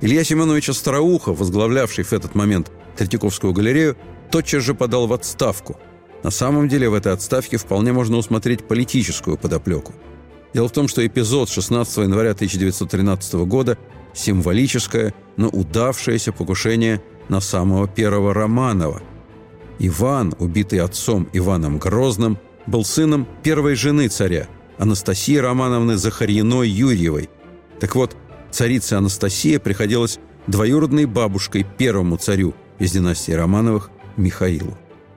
Илья 0.01 0.25
Семенович 0.25 0.71
Остроухов, 0.71 1.39
возглавлявший 1.39 2.05
в 2.05 2.13
этот 2.13 2.35
момент 2.35 2.71
Третьяковскую 2.97 3.53
галерею, 3.53 3.97
тотчас 4.31 4.63
же 4.63 4.75
подал 4.75 5.07
в 5.07 5.13
отставку– 5.13 5.79
на 6.23 6.31
самом 6.31 6.69
деле 6.69 6.89
в 6.89 6.95
этой 6.95 7.13
отставке 7.13 7.57
вполне 7.57 7.93
можно 7.93 8.17
усмотреть 8.17 8.65
политическую 8.65 9.37
подоплеку. 9.37 9.93
Дело 10.53 10.69
в 10.69 10.73
том, 10.73 10.89
что 10.89 11.07
эпизод 11.07 11.49
16 11.49 11.97
января 11.99 12.33
1913 12.33 13.35
года– 13.35 13.79
символическое, 14.15 15.15
но 15.37 15.49
удавшееся 15.49 16.33
покушение 16.33 17.03
на 17.29 17.41
самого 17.41 17.89
первого 17.89 18.35
Романова. 18.35 19.03
Иван, 19.79 20.35
убитый 20.39 20.81
отцом 20.81 21.29
Иваном 21.33 21.79
Грозным, 21.79 22.39
был 22.67 22.85
сыном 22.85 23.27
первой 23.43 23.75
жены 23.75 24.09
царя, 24.09 24.49
Анастасии 24.79 25.37
Романовны 25.37 25.97
Захарьиной 25.97 26.69
Юрьевой. 26.69 27.31
Так 27.79 27.95
вот, 27.95 28.17
царица 28.51 28.99
Анастасия 28.99 29.59
приходилась 29.59 30.19
двоюродной 30.47 31.07
бабушкой 31.07 31.67
первому 31.79 32.17
царю 32.17 32.55
из 32.79 32.93
династии 32.93 33.33
Романовых 33.33 33.91
Михаилу. 34.17 34.77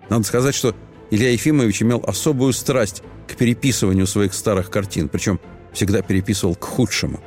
Надо 0.10 0.24
сказать, 0.24 0.56
что 0.56 0.76
Илья 1.12 1.32
Ефимович 1.32 1.84
имел 1.84 2.04
особую 2.06 2.54
страсть 2.54 3.04
к 3.28 3.36
переписыванию 3.36 4.08
своих 4.08 4.34
старых 4.34 4.70
картин, 4.70 5.10
причем 5.10 5.40
всегда 5.74 6.02
переписывал 6.02 6.56
к 6.56 6.64
худшему. 6.64 7.20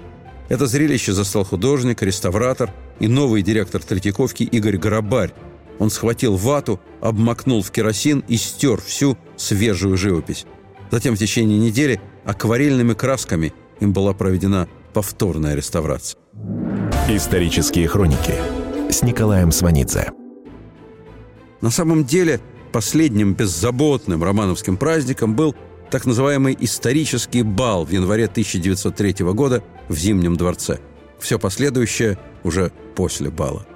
Это 0.48 0.66
зрелище 0.66 1.12
застал 1.12 1.44
художник, 1.44 2.02
реставратор 2.02 2.72
и 3.00 3.08
новый 3.08 3.42
директор 3.42 3.82
Третьяковки 3.82 4.44
Игорь 4.44 4.76
Горобарь. 4.76 5.32
Он 5.78 5.90
схватил 5.90 6.36
вату, 6.36 6.80
обмакнул 7.00 7.62
в 7.62 7.70
керосин 7.70 8.24
и 8.28 8.36
стер 8.36 8.80
всю 8.80 9.18
свежую 9.36 9.96
живопись. 9.96 10.46
Затем 10.90 11.16
в 11.16 11.18
течение 11.18 11.58
недели 11.58 12.00
акварельными 12.24 12.94
красками 12.94 13.52
им 13.80 13.92
была 13.92 14.14
проведена 14.14 14.68
повторная 14.94 15.54
реставрация. 15.54 16.18
Исторические 17.08 17.88
хроники 17.88 18.34
с 18.90 19.02
Николаем 19.02 19.52
Сванидзе. 19.52 20.12
На 21.60 21.70
самом 21.70 22.04
деле 22.04 22.40
последним 22.76 23.32
беззаботным 23.32 24.22
романовским 24.22 24.76
праздником 24.76 25.34
был 25.34 25.56
так 25.90 26.04
называемый 26.04 26.54
исторический 26.60 27.40
бал 27.40 27.86
в 27.86 27.90
январе 27.90 28.26
1903 28.26 29.24
года 29.32 29.64
в 29.88 29.96
Зимнем 29.96 30.36
дворце. 30.36 30.80
Все 31.18 31.38
последующее 31.38 32.18
уже 32.44 32.70
после 32.94 33.30
бала. 33.30 33.66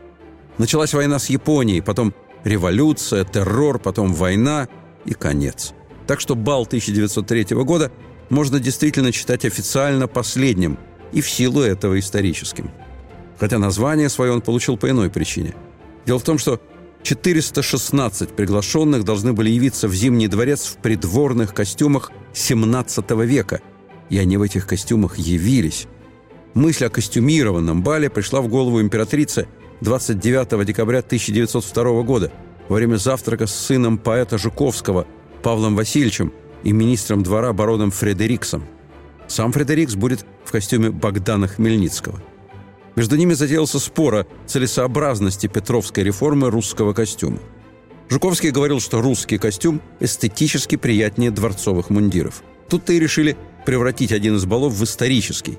Началась 0.58 0.92
война 0.92 1.18
с 1.18 1.30
Японией, 1.30 1.80
потом 1.80 2.12
революция, 2.44 3.24
террор, 3.24 3.78
потом 3.78 4.12
война 4.12 4.68
и 5.06 5.14
конец. 5.14 5.72
Так 6.06 6.20
что 6.20 6.34
бал 6.34 6.64
1903 6.64 7.56
года 7.64 7.90
можно 8.28 8.60
действительно 8.60 9.12
считать 9.12 9.46
официально 9.46 10.08
последним 10.08 10.76
и 11.10 11.22
в 11.22 11.30
силу 11.30 11.62
этого 11.62 11.98
историческим. 11.98 12.70
Хотя 13.38 13.58
название 13.58 14.10
свое 14.10 14.32
он 14.32 14.42
получил 14.42 14.76
по 14.76 14.90
иной 14.90 15.08
причине. 15.08 15.54
Дело 16.04 16.18
в 16.18 16.24
том, 16.24 16.36
что 16.36 16.60
416 17.02 18.30
приглашенных 18.30 19.04
должны 19.04 19.32
были 19.32 19.50
явиться 19.50 19.88
в 19.88 19.94
Зимний 19.94 20.28
дворец 20.28 20.66
в 20.66 20.76
придворных 20.76 21.54
костюмах 21.54 22.12
XVII 22.34 23.26
века, 23.26 23.60
и 24.10 24.18
они 24.18 24.36
в 24.36 24.42
этих 24.42 24.66
костюмах 24.66 25.18
явились. 25.18 25.86
Мысль 26.54 26.86
о 26.86 26.90
костюмированном 26.90 27.82
бале 27.82 28.10
пришла 28.10 28.40
в 28.40 28.48
голову 28.48 28.80
императрице 28.80 29.48
29 29.80 30.66
декабря 30.66 30.98
1902 30.98 32.02
года 32.02 32.32
во 32.68 32.76
время 32.76 32.96
завтрака 32.96 33.46
с 33.46 33.54
сыном 33.54 33.98
поэта 33.98 34.36
Жуковского 34.36 35.06
Павлом 35.42 35.76
Васильевичем 35.76 36.32
и 36.64 36.72
министром 36.72 37.22
двора 37.22 37.52
бароном 37.52 37.90
Фредериксом. 37.90 38.64
Сам 39.26 39.52
Фредерикс 39.52 39.94
будет 39.94 40.26
в 40.44 40.50
костюме 40.50 40.90
Богдана 40.90 41.48
Хмельницкого– 41.48 42.20
между 42.96 43.16
ними 43.16 43.35
затеялся 43.35 43.79
спор 43.79 44.14
о 44.14 44.26
целесообразности 44.46 45.46
Петровской 45.46 46.05
реформы 46.05 46.50
русского 46.50 46.92
костюма. 46.92 47.38
Жуковский 48.09 48.50
говорил, 48.50 48.81
что 48.81 49.00
русский 49.00 49.38
костюм 49.38 49.81
эстетически 50.00 50.76
приятнее 50.76 51.31
дворцовых 51.31 51.90
мундиров. 51.90 52.42
Тут-то 52.68 52.92
и 52.92 52.98
решили 52.98 53.37
превратить 53.64 54.12
один 54.12 54.37
из 54.37 54.44
балов 54.46 54.72
в 54.72 54.83
исторический. 54.83 55.59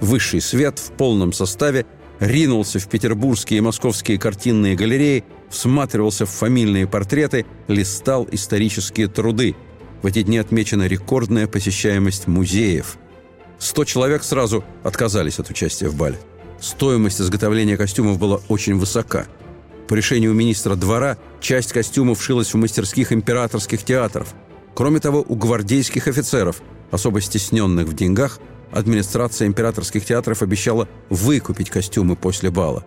Высший 0.00 0.40
свет 0.40 0.78
в 0.78 0.92
полном 0.92 1.34
составе 1.34 1.84
ринулся 2.18 2.78
в 2.78 2.88
петербургские 2.88 3.58
и 3.58 3.62
московские 3.62 4.18
картинные 4.18 4.76
галереи, 4.76 5.24
всматривался 5.50 6.24
в 6.24 6.30
фамильные 6.30 6.86
портреты, 6.86 7.44
листал 7.68 8.26
исторические 8.30 9.08
труды. 9.08 9.56
В 10.02 10.06
эти 10.06 10.22
дни 10.22 10.38
отмечена 10.38 10.86
рекордная 10.86 11.46
посещаемость 11.46 12.26
музеев. 12.26 12.96
Сто 13.58 13.84
человек 13.84 14.22
сразу 14.22 14.64
отказались 14.82 15.38
от 15.38 15.50
участия 15.50 15.88
в 15.88 15.96
бале. 15.96 16.18
Стоимость 16.60 17.20
изготовления 17.20 17.76
костюмов 17.76 18.18
была 18.18 18.40
очень 18.48 18.76
высока. 18.76 19.26
По 19.88 19.94
решению 19.94 20.34
министра 20.34 20.76
двора 20.76 21.16
часть 21.40 21.72
костюмов 21.72 22.22
шилась 22.22 22.52
в 22.52 22.56
мастерских 22.56 23.12
императорских 23.12 23.82
театров. 23.82 24.34
Кроме 24.74 25.00
того, 25.00 25.24
у 25.26 25.34
гвардейских 25.34 26.06
офицеров, 26.06 26.62
особо 26.90 27.20
стесненных 27.20 27.88
в 27.88 27.94
деньгах, 27.94 28.38
администрация 28.72 29.48
императорских 29.48 30.04
театров 30.04 30.42
обещала 30.42 30.86
выкупить 31.08 31.70
костюмы 31.70 32.14
после 32.14 32.50
бала. 32.50 32.84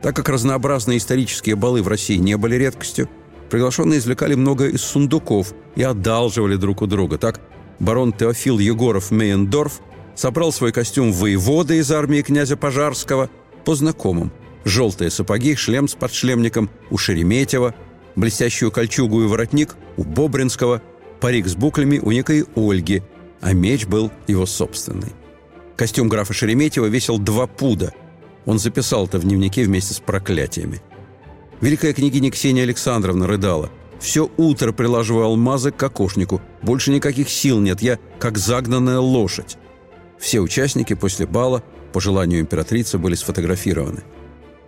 Так 0.00 0.16
как 0.16 0.28
разнообразные 0.30 0.98
исторические 0.98 1.54
балы 1.54 1.82
в 1.82 1.88
России 1.88 2.16
не 2.16 2.36
были 2.36 2.56
редкостью, 2.56 3.08
приглашенные 3.50 3.98
извлекали 3.98 4.34
многое 4.34 4.70
из 4.70 4.80
сундуков 4.82 5.52
и 5.76 5.82
одалживали 5.82 6.56
друг 6.56 6.82
у 6.82 6.86
друга. 6.86 7.18
Так 7.18 7.40
барон 7.78 8.12
Теофил 8.12 8.58
Егоров-Мейендорф 8.58 9.80
собрал 10.14 10.52
свой 10.52 10.72
костюм 10.72 11.12
воевода 11.12 11.74
из 11.74 11.90
армии 11.90 12.22
князя 12.22 12.56
Пожарского 12.56 13.30
по 13.64 13.74
знакомым. 13.74 14.32
Желтые 14.64 15.10
сапоги, 15.10 15.54
шлем 15.56 15.88
с 15.88 15.94
подшлемником 15.94 16.70
у 16.90 16.98
Шереметьева, 16.98 17.74
блестящую 18.14 18.70
кольчугу 18.70 19.22
и 19.22 19.26
воротник 19.26 19.76
у 19.96 20.04
Бобринского, 20.04 20.82
парик 21.20 21.48
с 21.48 21.56
буклями 21.56 21.98
у 21.98 22.12
некой 22.12 22.44
Ольги, 22.54 23.02
а 23.40 23.52
меч 23.52 23.86
был 23.86 24.12
его 24.26 24.46
собственный. 24.46 25.12
Костюм 25.76 26.08
графа 26.08 26.32
Шереметьева 26.32 26.86
весил 26.86 27.18
два 27.18 27.46
пуда. 27.46 27.92
Он 28.44 28.58
записал 28.58 29.06
это 29.06 29.18
в 29.18 29.22
дневнике 29.22 29.64
вместе 29.64 29.94
с 29.94 30.00
проклятиями. 30.00 30.80
Великая 31.60 31.92
княгиня 31.92 32.30
Ксения 32.30 32.64
Александровна 32.64 33.26
рыдала. 33.26 33.70
«Все 34.00 34.28
утро 34.36 34.72
прилаживаю 34.72 35.26
алмазы 35.26 35.70
к 35.70 35.76
кокошнику. 35.76 36.40
Больше 36.60 36.90
никаких 36.90 37.28
сил 37.28 37.60
нет. 37.60 37.82
Я 37.82 37.98
как 38.18 38.36
загнанная 38.36 38.98
лошадь». 38.98 39.58
Все 40.22 40.38
участники 40.38 40.94
после 40.94 41.26
бала, 41.26 41.64
по 41.92 42.00
желанию 42.00 42.40
императрицы, 42.40 42.96
были 42.96 43.16
сфотографированы. 43.16 44.04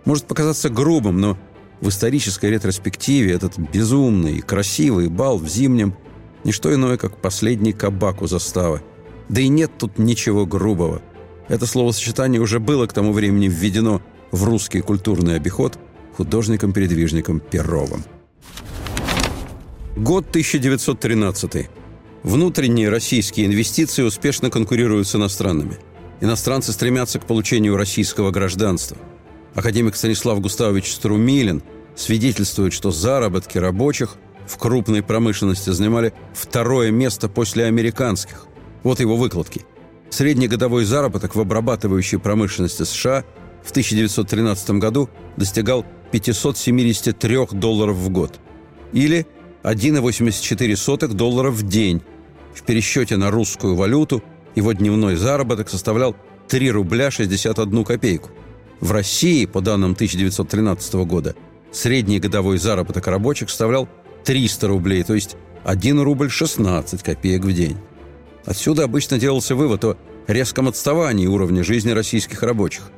Может 0.03 0.25
показаться 0.25 0.69
грубым, 0.69 1.21
но 1.21 1.37
в 1.79 1.87
исторической 1.87 2.51
ретроспективе 2.51 3.31
этот 3.31 3.57
безумный 3.57 4.33
и 4.33 4.41
красивый 4.41 5.07
бал 5.07 5.37
в 5.37 5.47
зимнем– 5.47 5.95
не 6.43 6.51
что 6.51 6.71
иное, 6.73 6.97
как 6.97 7.17
последний 7.17 7.71
кабак 7.71 8.21
у 8.21 8.27
заставы. 8.27 8.83
Да 9.29 9.39
и 9.39 9.47
нет 9.47 9.71
тут 9.79 9.97
ничего 9.97 10.45
грубого. 10.45 11.01
Это 11.47 11.65
словосочетание 11.65 12.41
уже 12.41 12.59
было 12.59 12.85
к 12.85 12.93
тому 12.93 13.13
времени 13.13 13.47
введено 13.47 14.01
в 14.31 14.43
русский 14.43 14.81
культурный 14.81 15.37
обиход 15.37 15.79
художником-передвижником 16.17 17.39
Перовым. 17.39 18.03
Год 19.95 20.27
1913. 20.29 21.69
Внутренние 22.25 22.89
российские 22.89 23.45
инвестиции 23.45 24.01
успешно 24.01 24.49
конкурируют 24.49 25.07
с 25.07 25.13
иностранными. 25.13 25.77
Иностранцы 26.21 26.73
стремятся 26.73 27.19
к 27.19 27.27
получению 27.27 27.77
российского 27.77 28.31
гражданства. 28.31 28.97
Академик 29.53 29.95
Станислав 29.95 30.41
Густавович 30.41 30.91
Струмилин 30.91 31.61
свидетельствует, 31.95 32.73
что 32.73 32.89
заработки 32.89 33.59
рабочих 33.59 34.15
в 34.47 34.57
крупной 34.57 35.03
промышленности 35.03 35.69
занимали 35.69 36.13
второе 36.33 36.89
место 36.89 37.29
после 37.29 37.65
американских. 37.65 38.47
Вот 38.81 38.99
его 38.99 39.17
выкладки. 39.17 39.61
Среднегодовой 40.09 40.83
заработок 40.83 41.35
в 41.35 41.39
обрабатывающей 41.39 42.17
промышленности 42.17 42.85
США 42.85 43.23
в 43.63 43.69
1913 43.69 44.71
году 44.71 45.11
достигал 45.37 45.85
573 46.11 47.49
долларов 47.51 47.97
в 47.97 48.09
год. 48.09 48.39
Или 48.93 49.27
1,84 49.61 51.13
доллара 51.13 51.51
в 51.51 51.61
день. 51.61 52.01
В 52.55 52.63
пересчете 52.63 53.17
на 53.17 53.29
русскую 53.29 53.75
валюту 53.75 54.23
его 54.55 54.71
дневной 54.71 55.17
заработок 55.17 55.69
составлял 55.69 56.15
3 56.47 56.71
рубля 56.71 57.11
61 57.11 57.83
копейку. 57.83 58.29
В 58.79 58.91
России, 58.91 59.45
по 59.45 59.61
данным 59.61 59.91
1913 59.91 60.93
года, 61.05 61.35
средний 61.71 62.19
годовой 62.19 62.57
заработок 62.57 63.07
рабочих 63.07 63.49
составлял 63.49 63.89
300 64.23 64.67
рублей, 64.67 65.03
то 65.03 65.13
есть 65.13 65.35
1 65.65 65.99
рубль 65.99 66.29
16 66.29 67.03
копеек 67.03 67.43
в 67.43 67.51
день. 67.51 67.77
Отсюда 68.45 68.85
обычно 68.85 69.19
делался 69.19 69.55
вывод 69.55 69.83
о 69.83 69.97
резком 70.27 70.69
отставании 70.69 71.27
уровня 71.27 71.63
жизни 71.63 71.91
российских 71.91 72.41
рабочих. 72.41 72.91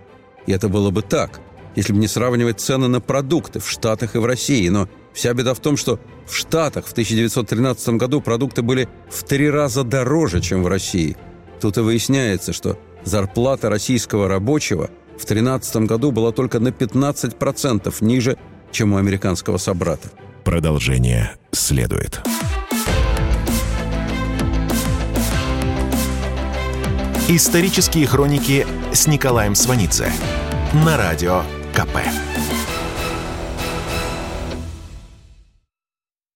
И 0.46 0.52
это 0.52 0.70
было 0.70 0.91
бы 0.91 1.02
так, 1.02 1.39
если 1.76 1.93
бы 1.93 2.00
не 2.00 2.08
сравнивать 2.08 2.60
цены 2.60 2.88
на 2.88 3.02
продукты 3.02 3.60
в 3.60 3.70
Штатах 3.70 4.15
и 4.15 4.20
в 4.20 4.26
России. 4.26 4.67
Но 4.70 4.88
вся 5.17 5.34
беда 5.34 5.56
в 5.56 5.60
том, 5.60 5.77
что 5.77 5.99
в 6.27 6.36
Штатах 6.36 6.86
в 6.86 6.91
1913 6.91 7.89
году 7.95 8.21
продукты 8.21 8.62
были 8.62 8.88
в 9.10 9.23
три 9.23 9.49
раза 9.49 9.84
дороже, 9.84 10.41
чем 10.41 10.63
в 10.63 10.67
России. 10.67 11.17
Тут 11.60 11.77
и 11.77 11.82
выясняется, 11.82 12.53
что 12.53 12.77
зарплата 13.03 13.69
российского 13.69 14.27
рабочего 14.27 14.91
в 15.15 15.25
2013 15.25 15.77
году 15.88 16.12
была 16.12 16.32
только 16.32 16.60
на 16.60 16.67
15% 16.67 17.93
ниже, 18.01 18.38
чем 18.71 18.93
у 18.93 18.97
американского 18.97 19.58
собрата. 19.58 20.10
Продолжение 20.43 21.36
следует. 21.51 22.21
Исторические 27.27 28.06
хроники 28.06 28.67
с 28.93 29.08
Николаем 29.08 29.56
Сванидзе 29.56 30.12
на 30.86 30.95
радио 30.95 31.41
КП. 31.73 31.97